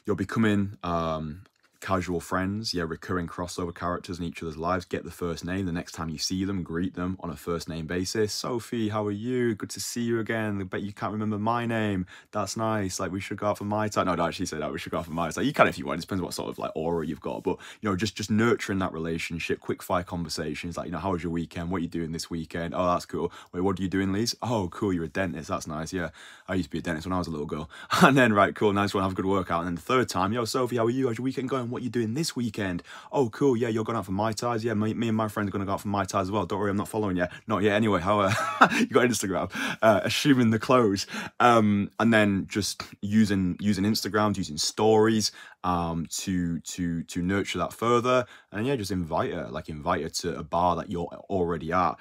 you're 0.04 0.16
becoming 0.16 0.78
um, 0.82 1.42
casual 1.80 2.20
friends, 2.20 2.74
yeah, 2.74 2.84
recurring 2.86 3.26
crossover 3.26 3.74
characters 3.74 4.18
in 4.18 4.24
each 4.24 4.42
other's 4.42 4.56
lives. 4.56 4.84
Get 4.84 5.04
the 5.04 5.10
first 5.10 5.44
name. 5.44 5.66
The 5.66 5.72
next 5.72 5.92
time 5.92 6.08
you 6.08 6.18
see 6.18 6.44
them, 6.44 6.62
greet 6.62 6.94
them 6.94 7.16
on 7.20 7.30
a 7.30 7.36
first 7.36 7.68
name 7.68 7.86
basis. 7.86 8.32
Sophie, 8.32 8.88
how 8.88 9.06
are 9.06 9.12
you? 9.12 9.54
Good 9.54 9.70
to 9.70 9.80
see 9.80 10.02
you 10.02 10.20
again. 10.20 10.60
I 10.60 10.64
bet 10.64 10.82
you 10.82 10.92
can't 10.92 11.12
remember 11.12 11.38
my 11.38 11.66
name. 11.66 12.06
That's 12.32 12.56
nice. 12.56 12.98
Like 13.00 13.12
we 13.12 13.20
should 13.20 13.38
go 13.38 13.48
out 13.48 13.58
for 13.58 13.64
my 13.64 13.88
time. 13.88 14.06
No, 14.06 14.12
I 14.12 14.16
don't 14.16 14.28
actually 14.28 14.46
say 14.46 14.58
that. 14.58 14.72
We 14.72 14.78
should 14.78 14.92
go 14.92 14.98
out 14.98 15.06
for 15.06 15.12
my 15.12 15.30
time. 15.30 15.44
You 15.44 15.52
can 15.52 15.66
if 15.66 15.78
you 15.78 15.86
want. 15.86 15.98
It 15.98 16.02
depends 16.02 16.22
what 16.22 16.34
sort 16.34 16.48
of 16.48 16.58
like 16.58 16.72
aura 16.74 17.06
you've 17.06 17.20
got. 17.20 17.42
But 17.42 17.58
you 17.80 17.88
know, 17.88 17.96
just 17.96 18.16
just 18.16 18.30
nurturing 18.30 18.78
that 18.80 18.92
relationship. 18.92 19.60
Quick 19.60 19.82
fire 19.82 20.02
conversations. 20.02 20.76
Like 20.76 20.86
you 20.86 20.92
know, 20.92 20.98
how 20.98 21.12
was 21.12 21.22
your 21.22 21.32
weekend? 21.32 21.70
What 21.70 21.78
are 21.78 21.82
you 21.82 21.88
doing 21.88 22.12
this 22.12 22.30
weekend? 22.30 22.74
Oh, 22.74 22.86
that's 22.92 23.06
cool. 23.06 23.32
Wait, 23.52 23.60
what 23.60 23.78
are 23.78 23.82
you 23.82 23.88
doing, 23.88 24.12
Lise? 24.12 24.34
Oh, 24.42 24.68
cool. 24.72 24.92
You're 24.92 25.04
a 25.04 25.08
dentist. 25.08 25.48
That's 25.48 25.66
nice. 25.66 25.92
Yeah, 25.92 26.10
I 26.48 26.54
used 26.54 26.68
to 26.68 26.72
be 26.72 26.78
a 26.78 26.82
dentist 26.82 27.06
when 27.06 27.12
I 27.12 27.18
was 27.18 27.26
a 27.26 27.30
little 27.30 27.46
girl. 27.46 27.70
And 28.06 28.16
then 28.16 28.32
right, 28.32 28.54
cool, 28.54 28.72
nice 28.72 28.94
one. 28.94 29.02
Have 29.02 29.12
a 29.12 29.16
good 29.16 29.26
workout. 29.26 29.60
And 29.60 29.68
then 29.68 29.74
the 29.74 29.80
third 29.80 30.08
time, 30.08 30.32
yo, 30.32 30.44
Sophie, 30.44 30.76
how 30.76 30.86
are 30.86 30.90
you? 30.90 31.08
How's 31.08 31.18
your 31.18 31.24
weekend 31.24 31.48
going? 31.48 31.65
What 31.70 31.82
you're 31.82 31.86
you 31.86 31.90
doing 31.90 32.14
this 32.14 32.36
weekend. 32.36 32.82
Oh, 33.10 33.30
cool. 33.30 33.56
Yeah, 33.56 33.68
you're 33.68 33.84
going 33.84 33.96
out 33.96 34.04
for 34.04 34.12
Mai 34.12 34.32
Tais. 34.32 34.58
Yeah, 34.62 34.74
me, 34.74 34.92
me 34.92 35.08
and 35.08 35.16
my 35.16 35.28
friends 35.28 35.48
are 35.48 35.52
going 35.52 35.60
to 35.60 35.66
go 35.66 35.72
out 35.72 35.80
for 35.80 35.88
Mai 35.88 36.04
Tais 36.04 36.18
as 36.18 36.30
well. 36.30 36.44
Don't 36.44 36.58
worry, 36.58 36.70
I'm 36.70 36.76
not 36.76 36.88
following 36.88 37.16
you. 37.16 37.26
Not 37.46 37.62
yet. 37.62 37.72
Anyway, 37.72 38.00
how 38.00 38.20
uh, 38.20 38.32
you 38.78 38.86
got 38.86 39.06
Instagram? 39.06 39.50
Uh, 39.80 40.00
assuming 40.04 40.50
the 40.50 40.58
close, 40.58 41.06
um, 41.40 41.90
and 41.98 42.12
then 42.12 42.46
just 42.48 42.82
using 43.00 43.56
using 43.60 43.84
Instagrams, 43.84 44.36
using 44.36 44.58
stories 44.58 45.32
um, 45.64 46.06
to 46.10 46.60
to 46.60 47.02
to 47.04 47.22
nurture 47.22 47.58
that 47.58 47.72
further, 47.72 48.26
and 48.52 48.66
yeah, 48.66 48.76
just 48.76 48.90
invite 48.90 49.32
her, 49.32 49.48
like 49.50 49.68
invite 49.68 50.02
her 50.02 50.08
to 50.08 50.36
a 50.36 50.42
bar 50.42 50.76
that 50.76 50.90
you're 50.90 51.06
already 51.30 51.72
at 51.72 51.96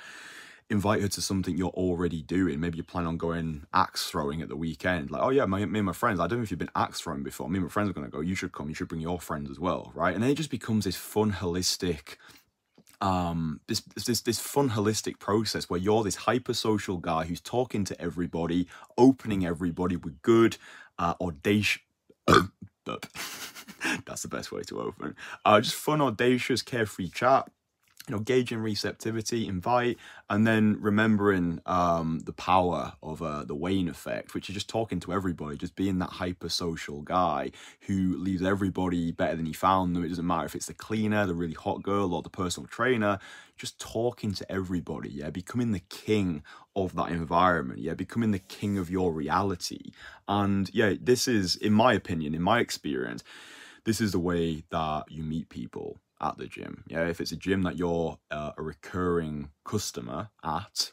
invite 0.69 1.01
her 1.01 1.08
to 1.08 1.21
something 1.21 1.58
you're 1.58 1.69
already 1.69 2.21
doing. 2.21 2.60
Maybe 2.60 2.78
you 2.78 2.84
plan 2.84 3.06
on 3.06 3.17
going 3.17 3.65
axe 3.73 4.10
throwing 4.10 4.41
at 4.41 4.49
the 4.49 4.56
weekend. 4.56 5.12
Like, 5.12 5.21
oh 5.21 5.30
yeah, 5.30 5.45
my, 5.45 5.63
me 5.65 5.80
and 5.80 5.86
my 5.86 5.93
friends, 5.93 6.19
I 6.19 6.28
don't 6.28 6.39
know 6.39 6.43
if 6.43 6.51
you've 6.51 6.60
been 6.60 6.69
axe 6.75 7.01
throwing 7.01 7.23
before. 7.23 7.49
Me 7.49 7.58
and 7.58 7.65
my 7.65 7.69
friends 7.69 7.89
are 7.89 7.93
going 7.93 8.08
to 8.08 8.12
go. 8.12 8.21
You 8.21 8.36
should 8.36 8.51
come. 8.51 8.69
You 8.69 8.75
should 8.75 8.88
bring 8.88 9.01
your 9.01 9.19
friends 9.19 9.49
as 9.51 9.60
well, 9.60 9.91
right? 9.93 10.13
And 10.13 10.23
then 10.23 10.32
it 10.32 10.36
just 10.36 10.49
becomes 10.49 10.86
this 10.86 10.95
fun, 10.95 11.34
holistic, 11.34 12.17
um 13.01 13.60
this 13.67 13.82
this 14.06 14.21
this 14.21 14.39
fun 14.39 14.69
holistic 14.69 15.19
process 15.19 15.69
where 15.69 15.80
you're 15.80 16.04
this 16.04 16.15
hyper 16.15 16.54
social 16.54 16.97
guy 16.97 17.25
who's 17.25 17.41
talking 17.41 17.84
to 17.84 17.99
everybody 18.01 18.67
opening 18.97 19.45
everybody 19.45 19.95
with 19.97 20.21
good 20.21 20.58
uh 20.97 21.13
audacious 21.19 21.82
that's 24.06 24.21
the 24.21 24.28
best 24.30 24.51
way 24.51 24.62
to 24.62 24.80
open 24.80 25.15
uh 25.43 25.60
just 25.60 25.75
fun 25.75 26.01
audacious 26.01 26.62
carefree 26.62 27.10
chat 27.10 27.49
you 28.08 28.15
know, 28.15 28.22
gauging 28.22 28.60
receptivity, 28.60 29.48
invite, 29.48 29.98
and 30.30 30.46
then 30.46 30.78
remembering 30.80 31.60
um, 31.65 32.20
the 32.26 32.34
power 32.34 32.94
of 33.02 33.22
uh, 33.22 33.44
the 33.44 33.56
Wayne 33.56 33.88
effect, 33.88 34.34
which 34.34 34.50
is 34.50 34.54
just 34.54 34.70
talking 34.70 35.00
to 35.02 35.13
everybody, 35.13 35.58
just 35.58 35.76
being 35.76 36.00
that 36.00 36.12
hyper 36.12 36.50
social 36.50 37.02
guy 37.02 37.52
who 37.82 38.15
leaves 38.18 38.44
everybody 38.44 39.12
better 39.12 39.36
than 39.36 39.46
he 39.46 39.54
found 39.54 39.96
them. 39.96 40.04
It 40.04 40.10
doesn't 40.10 40.26
matter 40.26 40.46
if 40.46 40.56
it's 40.56 40.68
the 40.68 40.74
cleaner, 40.74 41.26
the 41.26 41.34
really 41.34 41.54
hot 41.54 41.82
girl, 41.82 42.13
or 42.13 42.22
the 42.22 42.30
personal 42.30 42.68
trainer, 42.68 43.20
just 43.58 43.80
talking 43.80 44.34
to 44.34 44.52
everybody, 44.52 45.10
yeah, 45.10 45.30
becoming 45.30 45.72
the 45.72 45.80
king 45.80 46.44
of 46.76 46.96
that 46.96 47.10
environment, 47.10 47.80
yeah, 47.80 47.94
becoming 47.94 48.32
the 48.32 48.39
king 48.39 48.78
of 48.78 48.89
your 48.89 49.13
reality. 49.13 49.91
And 50.28 50.70
yeah, 50.74 50.94
this 51.00 51.28
is, 51.28 51.56
in 51.56 51.74
my 51.74 51.94
opinion, 51.94 52.36
in 52.36 52.41
my 52.41 52.60
experience, 52.60 53.24
this 53.86 54.02
is 54.02 54.12
the 54.12 54.20
way 54.20 54.63
that 54.72 55.06
you 55.10 55.24
meet 55.24 55.50
people 55.50 56.00
at 56.21 56.38
the 56.38 56.47
gym. 56.47 56.84
Yeah, 56.88 57.08
if 57.08 57.21
it's 57.21 57.32
a 57.32 57.38
gym 57.38 57.63
that 57.63 57.78
you're 57.78 58.17
uh, 58.32 58.51
a 58.58 58.62
recurring 58.62 59.49
customer 59.63 60.30
at, 60.43 60.91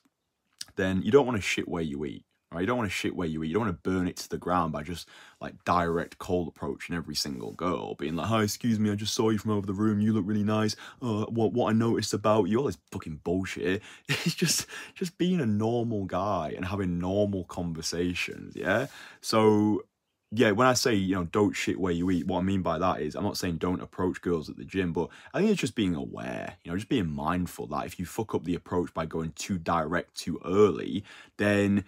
then 0.76 1.02
you 1.02 1.10
don't 1.10 1.26
want 1.26 1.36
to 1.36 1.42
shit 1.42 1.68
where 1.68 1.82
you 1.82 2.04
eat. 2.04 2.24
Right? 2.50 2.60
You 2.60 2.66
don't 2.66 2.76
want 2.76 2.90
to 2.90 2.94
shit 2.94 3.16
where 3.16 3.26
you 3.26 3.42
eat. 3.42 3.48
You 3.48 3.54
don't 3.54 3.64
want 3.64 3.82
to 3.82 3.90
burn 3.90 4.06
it 4.06 4.16
to 4.18 4.28
the 4.28 4.36
ground 4.36 4.74
by 4.74 4.82
just 4.82 5.08
like 5.40 5.54
direct 5.64 6.18
cold 6.18 6.48
approach 6.48 6.72
approaching 6.72 6.96
every 6.96 7.14
single 7.14 7.52
girl, 7.52 7.94
being 7.94 8.14
like, 8.16 8.26
"Hi, 8.26 8.42
excuse 8.42 8.78
me, 8.78 8.90
I 8.90 8.94
just 8.94 9.14
saw 9.14 9.30
you 9.30 9.38
from 9.38 9.52
over 9.52 9.66
the 9.66 9.72
room. 9.72 10.00
You 10.00 10.12
look 10.12 10.26
really 10.26 10.44
nice. 10.44 10.76
Uh, 11.00 11.24
what 11.26 11.52
what 11.52 11.70
I 11.70 11.72
noticed 11.72 12.12
about 12.12 12.48
you, 12.48 12.58
all 12.58 12.66
this 12.66 12.78
fucking 12.90 13.20
bullshit. 13.24 13.82
It's 14.08 14.34
just 14.34 14.66
just 14.94 15.18
being 15.18 15.40
a 15.40 15.46
normal 15.46 16.04
guy 16.04 16.52
and 16.56 16.64
having 16.64 16.98
normal 16.98 17.44
conversations. 17.44 18.54
Yeah. 18.54 18.86
So 19.20 19.84
yeah, 20.34 20.50
when 20.50 20.66
I 20.66 20.72
say, 20.72 20.94
you 20.94 21.14
know, 21.14 21.24
don't 21.24 21.52
shit 21.52 21.78
where 21.78 21.92
you 21.92 22.10
eat, 22.10 22.26
what 22.26 22.38
I 22.38 22.42
mean 22.42 22.62
by 22.62 22.78
that 22.78 23.02
is 23.02 23.14
I'm 23.14 23.22
not 23.22 23.36
saying 23.36 23.58
don't 23.58 23.82
approach 23.82 24.22
girls 24.22 24.48
at 24.48 24.56
the 24.56 24.64
gym, 24.64 24.92
but 24.92 25.10
I 25.34 25.38
think 25.38 25.50
it's 25.50 25.60
just 25.60 25.74
being 25.74 25.94
aware, 25.94 26.56
you 26.64 26.70
know, 26.70 26.76
just 26.76 26.88
being 26.88 27.10
mindful 27.10 27.66
that 27.68 27.84
if 27.84 27.98
you 27.98 28.06
fuck 28.06 28.34
up 28.34 28.44
the 28.44 28.54
approach 28.54 28.94
by 28.94 29.04
going 29.04 29.32
too 29.32 29.58
direct 29.58 30.14
too 30.14 30.40
early, 30.44 31.04
then, 31.36 31.84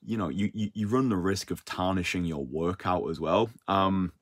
you 0.00 0.16
know, 0.16 0.28
you, 0.28 0.50
you, 0.54 0.70
you 0.74 0.86
run 0.86 1.08
the 1.08 1.16
risk 1.16 1.50
of 1.50 1.64
tarnishing 1.64 2.24
your 2.24 2.44
workout 2.44 3.10
as 3.10 3.18
well. 3.18 3.50
Um, 3.66 4.12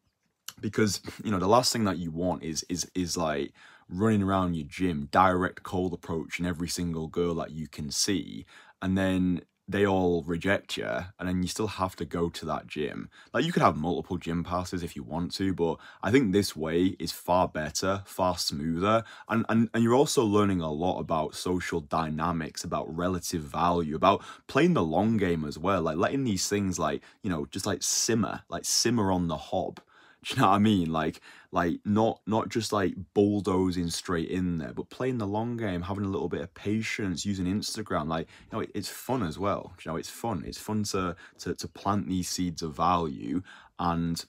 because, 0.59 1.03
you 1.23 1.31
know, 1.31 1.39
the 1.39 1.47
last 1.47 1.71
thing 1.71 1.85
that 1.85 1.99
you 1.99 2.11
want 2.11 2.43
is, 2.43 2.65
is, 2.71 2.91
is 2.95 3.17
like, 3.17 3.53
running 3.89 4.23
around 4.23 4.55
your 4.55 4.67
gym, 4.67 5.09
direct 5.13 5.63
cold 5.63 5.93
approach 5.93 6.41
in 6.41 6.47
every 6.47 6.67
single 6.67 7.07
girl 7.07 7.37
that 7.37 7.53
you 7.53 7.69
can 7.69 7.89
see, 7.89 8.45
and 8.83 8.99
then 8.99 9.43
they 9.69 9.85
all 9.85 10.23
reject 10.23 10.77
you 10.77 10.87
and 11.19 11.29
then 11.29 11.43
you 11.43 11.49
still 11.49 11.67
have 11.67 11.97
to 11.97 12.05
go 12.05 12.29
to 12.29 12.45
that 12.47 12.67
gym 12.67 13.09
like 13.33 13.45
you 13.45 13.53
could 13.53 13.63
have 13.63 13.77
multiple 13.77 14.17
gym 14.17 14.45
passes 14.45 14.83
if 14.83 14.95
you 14.95 15.03
want 15.03 15.33
to 15.33 15.53
but 15.53 15.77
i 16.03 16.11
think 16.11 16.33
this 16.33 16.55
way 16.55 16.97
is 16.99 17.11
far 17.11 17.49
better 17.49 18.03
far 18.07 18.39
smoother 18.39 19.03
and 19.29 19.45
and, 19.49 19.69
and 19.75 19.83
you're 19.83 19.95
also 19.95 20.25
learning 20.25 20.61
a 20.61 20.71
lot 20.71 21.01
about 21.01 21.35
social 21.35 21.81
dynamics 21.81 22.63
about 22.63 22.95
relative 22.95 23.43
value 23.43 23.97
about 23.97 24.23
playing 24.47 24.75
the 24.75 24.83
long 24.83 25.17
game 25.17 25.45
as 25.45 25.59
well 25.59 25.83
like 25.83 25.97
letting 25.97 26.25
these 26.25 26.49
things 26.49 26.79
like 26.79 27.03
you 27.23 27.31
know 27.31 27.47
just 27.47 27.67
like 27.67 27.83
simmer 27.83 28.43
like 28.49 28.65
simmer 28.65 29.11
on 29.11 29.27
the 29.27 29.37
hob 29.37 29.81
do 30.27 30.35
you 30.35 30.41
know 30.41 30.49
what 30.49 30.55
I 30.55 30.59
mean? 30.59 30.93
Like, 30.93 31.21
like 31.57 31.81
not 31.87 32.21
not 32.27 32.51
just 32.51 32.71
like 32.71 32.95
bulldozing 33.15 33.89
straight 33.89 34.29
in 34.29 34.59
there, 34.59 34.75
but 34.75 34.91
playing 34.91 35.17
the 35.17 35.27
long 35.27 35.57
game, 35.57 35.81
having 35.81 36.05
a 36.05 36.09
little 36.09 36.29
bit 36.29 36.43
of 36.43 36.53
patience, 36.53 37.25
using 37.25 37.47
Instagram. 37.47 38.09
Like, 38.09 38.29
you 38.29 38.59
know, 38.59 38.61
it, 38.61 38.71
it's 38.75 38.91
fun 38.91 39.23
as 39.23 39.39
well. 39.39 39.73
You 39.83 39.91
know, 39.91 39.97
it's 39.97 40.11
fun. 40.11 40.45
It's 40.47 40.59
fun 40.59 40.83
to 40.93 41.17
to 41.39 41.55
to 41.55 41.69
plant 41.69 42.09
these 42.09 42.29
seeds 42.29 42.61
of 42.61 42.77
value. 42.77 43.41
And 43.79 44.23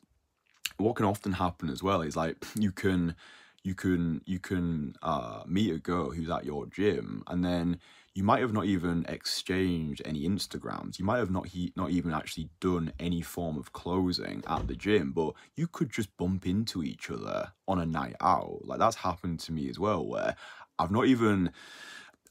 what 0.77 0.95
can 0.95 1.05
often 1.05 1.33
happen 1.33 1.69
as 1.69 1.83
well 1.83 2.01
is 2.01 2.15
like 2.15 2.37
you 2.55 2.71
can 2.71 3.13
you 3.61 3.75
can 3.75 4.21
you 4.25 4.39
can 4.39 4.95
uh, 5.03 5.43
meet 5.45 5.73
a 5.73 5.79
girl 5.79 6.11
who's 6.11 6.29
at 6.29 6.45
your 6.45 6.65
gym, 6.67 7.23
and 7.27 7.43
then 7.43 7.81
you 8.17 8.23
might 8.23 8.41
have 8.41 8.51
not 8.51 8.65
even 8.65 9.05
exchanged 9.07 10.01
any 10.03 10.27
Instagrams. 10.27 10.97
You 10.97 11.05
might 11.05 11.19
have 11.19 11.29
not 11.29 11.45
he, 11.45 11.71
not 11.75 11.91
even 11.91 12.15
actually 12.15 12.49
done 12.59 12.91
any 12.99 13.21
form 13.21 13.59
of 13.59 13.73
closing 13.73 14.43
at 14.47 14.67
the 14.67 14.75
gym, 14.75 15.11
but 15.11 15.33
you 15.55 15.67
could 15.67 15.91
just 15.91 16.17
bump 16.17 16.47
into 16.47 16.83
each 16.83 17.11
other 17.11 17.51
on 17.67 17.79
a 17.79 17.85
night 17.85 18.15
out. 18.19 18.61
Like 18.65 18.79
that's 18.79 18.95
happened 18.95 19.39
to 19.41 19.51
me 19.51 19.69
as 19.69 19.77
well, 19.77 20.03
where 20.03 20.35
I've 20.79 20.89
not 20.89 21.05
even 21.05 21.51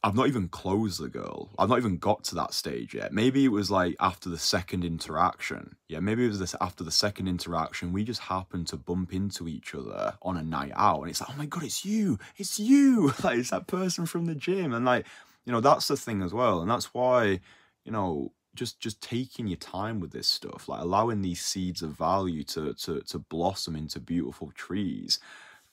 I've 0.03 0.17
not 0.17 0.27
even 0.27 0.49
closed 0.49 1.01
the 1.01 1.09
girl. 1.09 1.51
I've 1.57 1.69
not 1.69 1.79
even 1.79 1.99
got 1.99 2.25
to 2.25 2.35
that 2.35 2.53
stage 2.53 2.93
yet. 2.93 3.13
Maybe 3.13 3.45
it 3.45 3.53
was 3.53 3.71
like 3.71 3.95
after 4.01 4.29
the 4.29 4.39
second 4.39 4.85
interaction. 4.85 5.77
Yeah, 5.87 6.01
maybe 6.01 6.25
it 6.25 6.29
was 6.29 6.41
this 6.41 6.57
after 6.61 6.83
the 6.83 6.91
second 6.91 7.29
interaction. 7.29 7.93
We 7.93 8.03
just 8.03 8.23
happened 8.23 8.67
to 8.69 8.77
bump 8.77 9.15
into 9.15 9.47
each 9.47 9.73
other 9.73 10.15
on 10.21 10.37
a 10.37 10.43
night 10.43 10.73
out, 10.75 11.03
and 11.03 11.11
it's 11.11 11.21
like, 11.21 11.31
oh 11.31 11.39
my 11.39 11.47
god, 11.47 11.63
it's 11.63 11.85
you, 11.85 12.19
it's 12.37 12.59
you, 12.59 13.13
like 13.23 13.39
it's 13.39 13.51
that 13.51 13.69
person 13.69 14.05
from 14.05 14.27
the 14.27 14.35
gym, 14.35 14.75
and 14.75 14.85
like 14.85 15.07
you 15.47 15.53
know 15.53 15.61
that's 15.61 15.89
the 15.89 15.97
thing 15.97 16.23
as 16.23 16.35
well 16.35 16.61
and 16.61 16.71
that's 16.71 16.93
why 16.93 17.41
you 17.85 17.93
know 17.93 18.33
just 18.55 18.81
just 18.81 19.01
taking 19.01 19.47
your 19.47 19.59
time 19.59 20.01
with 20.01 20.11
this 20.11 20.29
stuff 20.29 20.69
like 20.69 20.83
allowing 20.83 21.23
these 21.23 21.41
seeds 21.41 21.83
of 21.83 21.93
value 21.93 22.43
to 22.43 22.75
to 22.75 23.01
to 23.03 23.19
blossom 23.19 23.77
into 23.77 24.01
beautiful 24.01 24.51
trees 24.55 25.19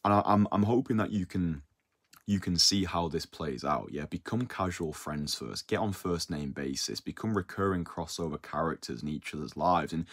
and 0.06 0.14
I, 0.14 0.22
i'm 0.26 0.48
i'm 0.52 0.64
hoping 0.64 0.98
that 0.98 1.12
you 1.12 1.26
can 1.26 1.64
you 2.26 2.40
can 2.40 2.58
see 2.58 2.86
how 2.86 3.10
this 3.10 3.26
plays 3.26 3.66
out 3.66 3.90
yeah? 3.92 4.06
Become 4.06 4.46
casual 4.48 4.94
friends 4.94 5.36
first 5.36 5.68
get 5.68 5.80
on 5.80 5.92
first 5.92 6.30
name 6.30 6.52
basis 6.52 7.02
become 7.02 7.36
recurring 7.36 7.84
crossover 7.84 8.42
characters 8.42 9.02
in 9.02 9.10
each 9.10 9.34
other's 9.34 9.58
lives 9.58 9.92
and 9.92 10.06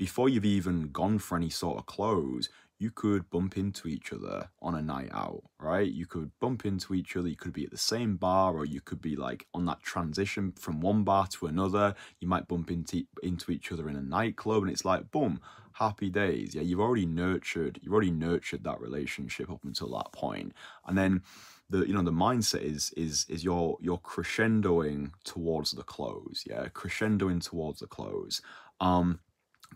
before 0.00 0.30
you've 0.30 0.46
even 0.46 0.88
gone 0.92 1.18
for 1.18 1.36
any 1.36 1.50
sort 1.50 1.76
of 1.76 1.84
close, 1.84 2.48
you 2.80 2.90
could 2.90 3.28
bump 3.28 3.58
into 3.58 3.86
each 3.86 4.10
other 4.10 4.48
on 4.62 4.74
a 4.74 4.80
night 4.80 5.10
out, 5.12 5.42
right? 5.58 5.92
You 5.92 6.06
could 6.06 6.30
bump 6.40 6.64
into 6.64 6.94
each 6.94 7.14
other. 7.14 7.28
You 7.28 7.36
could 7.36 7.52
be 7.52 7.64
at 7.64 7.70
the 7.70 7.76
same 7.76 8.16
bar, 8.16 8.56
or 8.56 8.64
you 8.64 8.80
could 8.80 9.02
be 9.02 9.16
like 9.16 9.46
on 9.52 9.66
that 9.66 9.82
transition 9.82 10.52
from 10.52 10.80
one 10.80 11.04
bar 11.04 11.26
to 11.26 11.46
another. 11.46 11.94
You 12.20 12.26
might 12.26 12.48
bump 12.48 12.70
into 12.70 13.04
into 13.22 13.52
each 13.52 13.70
other 13.70 13.90
in 13.90 13.96
a 13.96 14.02
nightclub, 14.02 14.62
and 14.62 14.72
it's 14.72 14.86
like, 14.86 15.10
boom, 15.10 15.40
happy 15.74 16.08
days. 16.08 16.54
Yeah, 16.54 16.62
you've 16.62 16.80
already 16.80 17.04
nurtured, 17.04 17.78
you've 17.82 17.92
already 17.92 18.10
nurtured 18.10 18.64
that 18.64 18.80
relationship 18.80 19.50
up 19.50 19.62
until 19.62 19.90
that 19.98 20.12
point, 20.12 20.54
and 20.86 20.96
then 20.96 21.20
the 21.68 21.86
you 21.86 21.92
know 21.92 22.02
the 22.02 22.10
mindset 22.10 22.62
is 22.62 22.94
is 22.96 23.26
is 23.28 23.44
you're 23.44 23.76
you're 23.82 23.98
crescendoing 23.98 25.10
towards 25.24 25.72
the 25.72 25.82
close. 25.82 26.44
Yeah, 26.46 26.64
crescendoing 26.68 27.44
towards 27.44 27.80
the 27.80 27.86
close. 27.86 28.40
Um, 28.80 29.20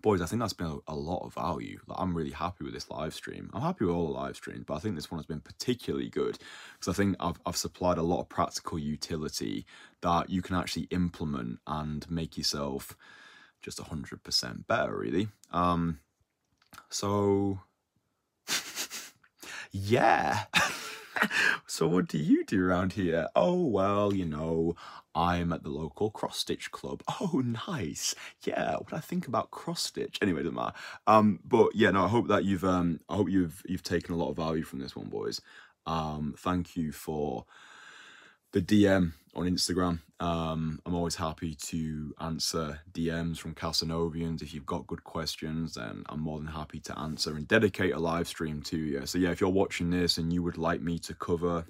boys, 0.04 0.20
I 0.20 0.26
think 0.26 0.40
that's 0.40 0.52
been 0.52 0.66
a, 0.86 0.92
a 0.92 0.94
lot 0.94 1.24
of 1.24 1.32
value. 1.32 1.80
Like, 1.86 1.98
I'm 1.98 2.14
really 2.14 2.30
happy 2.30 2.62
with 2.62 2.74
this 2.74 2.90
live 2.90 3.14
stream. 3.14 3.48
I'm 3.54 3.62
happy 3.62 3.86
with 3.86 3.94
all 3.94 4.08
the 4.08 4.12
live 4.12 4.36
streams, 4.36 4.64
but 4.66 4.74
I 4.74 4.78
think 4.78 4.96
this 4.96 5.10
one 5.10 5.18
has 5.18 5.24
been 5.24 5.40
particularly 5.40 6.10
good 6.10 6.38
because 6.78 6.92
I 6.92 6.94
think 6.94 7.16
I've, 7.18 7.40
I've 7.46 7.56
supplied 7.56 7.96
a 7.96 8.02
lot 8.02 8.20
of 8.20 8.28
practical 8.28 8.78
utility 8.78 9.64
that 10.02 10.28
you 10.28 10.42
can 10.42 10.56
actually 10.56 10.88
implement 10.90 11.60
and 11.66 12.08
make 12.10 12.36
yourself 12.36 12.98
just 13.62 13.78
100% 13.78 14.66
better, 14.66 14.94
really. 14.94 15.28
Um, 15.50 16.00
so, 16.90 17.60
yeah. 19.72 20.44
so 21.66 21.86
what 21.88 22.08
do 22.08 22.18
you 22.18 22.44
do 22.44 22.64
around 22.64 22.94
here? 22.94 23.28
Oh, 23.34 23.62
well, 23.62 24.14
you 24.14 24.24
know, 24.24 24.74
I'm 25.14 25.52
at 25.52 25.62
the 25.62 25.70
local 25.70 26.10
cross 26.10 26.38
stitch 26.38 26.70
club. 26.70 27.02
Oh, 27.20 27.42
nice. 27.68 28.14
Yeah, 28.44 28.76
what 28.76 28.92
I 28.92 29.00
think 29.00 29.26
about 29.28 29.50
cross 29.50 29.82
stitch. 29.82 30.18
Anyway, 30.20 30.40
doesn't 30.42 30.54
matter. 30.54 30.72
Um, 31.06 31.40
but 31.44 31.74
yeah, 31.74 31.90
no, 31.90 32.04
I 32.04 32.08
hope 32.08 32.28
that 32.28 32.44
you've 32.44 32.64
um 32.64 33.00
I 33.08 33.16
hope 33.16 33.30
you've 33.30 33.62
you've 33.66 33.82
taken 33.82 34.14
a 34.14 34.18
lot 34.18 34.30
of 34.30 34.36
value 34.36 34.64
from 34.64 34.80
this 34.80 34.96
one, 34.96 35.08
boys. 35.08 35.40
Um, 35.86 36.34
thank 36.38 36.76
you 36.76 36.92
for 36.92 37.44
the 38.54 38.62
DM 38.62 39.12
on 39.34 39.46
Instagram. 39.46 39.98
Um, 40.20 40.78
I'm 40.86 40.94
always 40.94 41.16
happy 41.16 41.56
to 41.56 42.14
answer 42.20 42.78
DMs 42.92 43.38
from 43.38 43.52
Casanovians. 43.52 44.42
If 44.42 44.54
you've 44.54 44.64
got 44.64 44.86
good 44.86 45.02
questions, 45.02 45.74
then 45.74 46.04
I'm 46.08 46.20
more 46.20 46.38
than 46.38 46.46
happy 46.46 46.78
to 46.80 46.96
answer 46.96 47.34
and 47.34 47.48
dedicate 47.48 47.92
a 47.92 47.98
live 47.98 48.28
stream 48.28 48.62
to 48.62 48.78
you. 48.78 49.06
So 49.06 49.18
yeah, 49.18 49.32
if 49.32 49.40
you're 49.40 49.50
watching 49.50 49.90
this 49.90 50.18
and 50.18 50.32
you 50.32 50.44
would 50.44 50.56
like 50.56 50.80
me 50.80 51.00
to 51.00 51.14
cover 51.14 51.66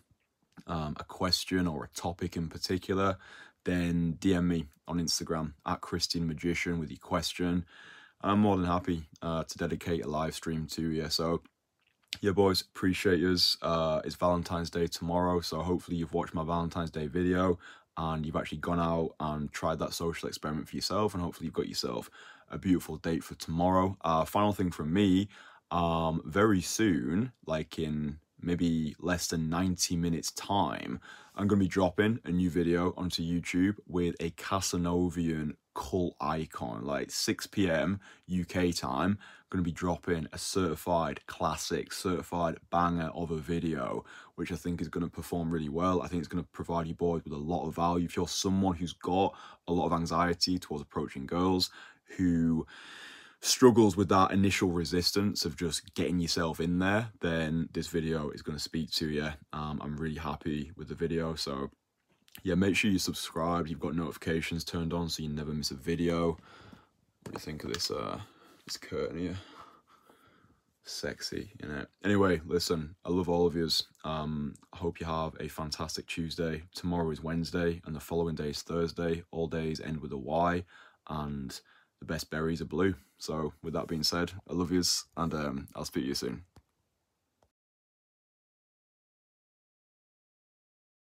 um, 0.67 0.95
a 1.01 1.05
question 1.05 1.67
or 1.67 1.85
a 1.85 1.99
topic 1.99 2.37
in 2.37 2.51
particular, 2.51 3.17
then 3.65 4.19
DM 4.21 4.45
me 4.45 4.67
on 4.87 5.01
Instagram 5.01 5.55
at 5.65 5.81
Christian 5.81 6.27
Magician 6.27 6.79
with 6.79 6.91
your 6.91 6.99
question. 6.99 7.65
I'm 8.21 8.41
more 8.41 8.59
than 8.59 8.67
happy 8.67 9.05
uh, 9.23 9.45
to 9.45 9.59
dedicate 9.59 10.05
a 10.05 10.09
live 10.09 10.35
stream 10.35 10.67
to 10.73 10.91
you. 10.91 11.09
So, 11.09 11.41
yeah, 12.25 12.33
boys, 12.33 12.63
appreciate 12.63 13.19
yours. 13.21 13.59
Uh, 13.61 14.01
it's 14.03 14.15
Valentine's 14.15 14.71
Day 14.71 14.87
tomorrow, 14.87 15.41
so 15.41 15.61
hopefully 15.61 15.99
you've 15.99 16.15
watched 16.15 16.33
my 16.33 16.43
Valentine's 16.43 16.91
Day 16.91 17.07
video 17.07 17.59
and 17.99 18.25
you've 18.25 18.35
actually 18.35 18.57
gone 18.57 18.81
out 18.81 19.11
and 19.21 19.53
tried 19.53 19.79
that 19.81 19.93
social 19.93 20.27
experiment 20.27 20.67
for 20.67 20.75
yourself, 20.75 21.13
and 21.13 21.23
hopefully 21.23 21.45
you've 21.45 21.55
got 21.55 21.69
yourself 21.69 22.09
a 22.51 22.57
beautiful 22.57 22.97
date 22.97 23.23
for 23.23 23.35
tomorrow. 23.35 23.99
Uh, 24.01 24.25
final 24.25 24.55
thing 24.55 24.71
from 24.71 24.91
me, 24.91 25.29
um, 25.71 26.23
very 26.25 26.63
soon, 26.63 27.33
like 27.45 27.79
in 27.79 28.21
maybe 28.41 28.97
less 28.99 29.27
than 29.27 29.51
90 29.51 29.95
minutes 29.97 30.31
time, 30.31 31.01
I'm 31.37 31.47
going 31.47 31.61
to 31.61 31.67
be 31.67 31.69
dropping 31.69 32.21
a 32.25 32.31
new 32.31 32.49
video 32.49 32.95
onto 32.97 33.23
YouTube 33.23 33.77
with 33.87 34.17
a 34.19 34.31
Casanovian 34.31 35.57
cult 35.75 36.15
icon, 36.21 36.85
like 36.85 37.11
6 37.11 37.47
p.m. 37.49 38.01
UK 38.31 38.75
time. 38.75 39.19
I'm 39.21 39.49
going 39.51 39.63
to 39.65 39.71
be 39.71 39.73
dropping 39.73 40.27
a 40.33 40.39
certified 40.39 41.27
classic, 41.27 41.93
certified 41.93 42.57
banger 42.71 43.11
of 43.15 43.31
a 43.31 43.37
video, 43.37 44.05
which 44.37 44.51
I 44.51 44.57
think 44.57 44.81
is 44.81 44.89
going 44.89 45.05
to 45.05 45.11
perform 45.11 45.51
really 45.51 45.69
well. 45.69 46.03
I 46.03 46.09
think 46.09 46.21
it's 46.21 46.29
going 46.29 46.43
to 46.43 46.51
provide 46.51 46.87
you 46.87 46.95
boys 46.95 47.23
with 47.25 47.33
a 47.33 47.37
lot 47.37 47.67
of 47.67 47.75
value. 47.75 48.07
If 48.07 48.17
you're 48.17 48.29
someone 48.29 48.77
who's 48.77 48.95
got 48.95 49.35
a 49.69 49.73
lot 49.73 49.87
of 49.87 49.93
anxiety 49.93 50.59
towards 50.59 50.83
approaching 50.83 51.27
girls, 51.27 51.71
who 52.17 52.67
struggles 53.41 53.95
with 53.97 54.09
that 54.09 54.31
initial 54.31 54.71
resistance 54.71 55.45
of 55.45 55.57
just 55.57 55.95
getting 55.95 56.19
yourself 56.19 56.61
in 56.61 56.79
there, 56.79 57.11
then 57.21 57.69
this 57.73 57.89
video 57.89 58.31
is 58.31 58.43
going 58.43 58.57
to 58.57 58.63
speak 58.63 58.91
to 58.91 59.09
you. 59.09 59.29
Um, 59.53 59.81
I'm 59.83 59.97
really 59.97 60.19
happy 60.19 60.73
with 60.77 60.89
the 60.89 60.95
video. 60.95 61.35
So 61.35 61.71
yeah, 62.43 62.55
make 62.55 62.77
sure 62.77 62.91
you 62.91 62.99
subscribe. 62.99 63.69
You've 63.69 63.81
got 63.81 63.95
notifications 63.95 64.65
turned 64.65 64.93
on 64.93 65.09
so 65.09 65.23
you 65.23 65.29
never 65.29 65.53
miss 65.53 65.71
a 65.71 65.75
video. 65.75 66.33
What 66.33 66.39
do 67.27 67.33
you 67.35 67.39
think 67.39 67.65
of 67.65 67.73
this, 67.73 67.91
uh, 67.91 68.21
this 68.67 68.77
curtain 68.77 69.19
here? 69.19 69.37
Sexy, 70.87 71.51
you 71.63 71.69
know. 71.69 71.87
Anyway, 72.05 72.43
listen, 72.45 72.95
I 73.07 73.09
love 73.09 73.31
all 73.31 73.47
of 73.47 73.55
yous. 73.55 73.85
Um, 74.05 74.55
I 74.75 74.77
hope 74.77 75.01
you 75.01 75.07
have 75.07 75.35
a 75.41 75.49
fantastic 75.49 76.07
Tuesday. 76.07 76.63
Tomorrow 76.75 77.11
is 77.11 77.23
Wednesday 77.23 77.81
and 77.87 77.97
the 77.97 78.01
following 78.01 78.35
day 78.35 78.51
is 78.51 78.61
Thursday. 78.61 79.23
All 79.31 79.47
days 79.47 79.81
end 79.81 80.01
with 80.01 80.13
a 80.13 80.19
Y 80.19 80.65
and 81.09 81.59
the 82.01 82.05
best 82.05 82.31
berries 82.31 82.61
are 82.61 82.67
blue. 82.67 82.95
So 83.17 83.55
with 83.63 83.73
that 83.73 83.89
being 83.89 84.03
said, 84.03 84.33
I 84.51 84.53
love 84.53 84.71
yous 84.71 85.07
and 85.17 85.33
um, 85.33 85.69
I'll 85.75 85.87
speak 85.87 86.05
to 86.05 86.09
you 86.09 86.15
soon. 86.15 86.43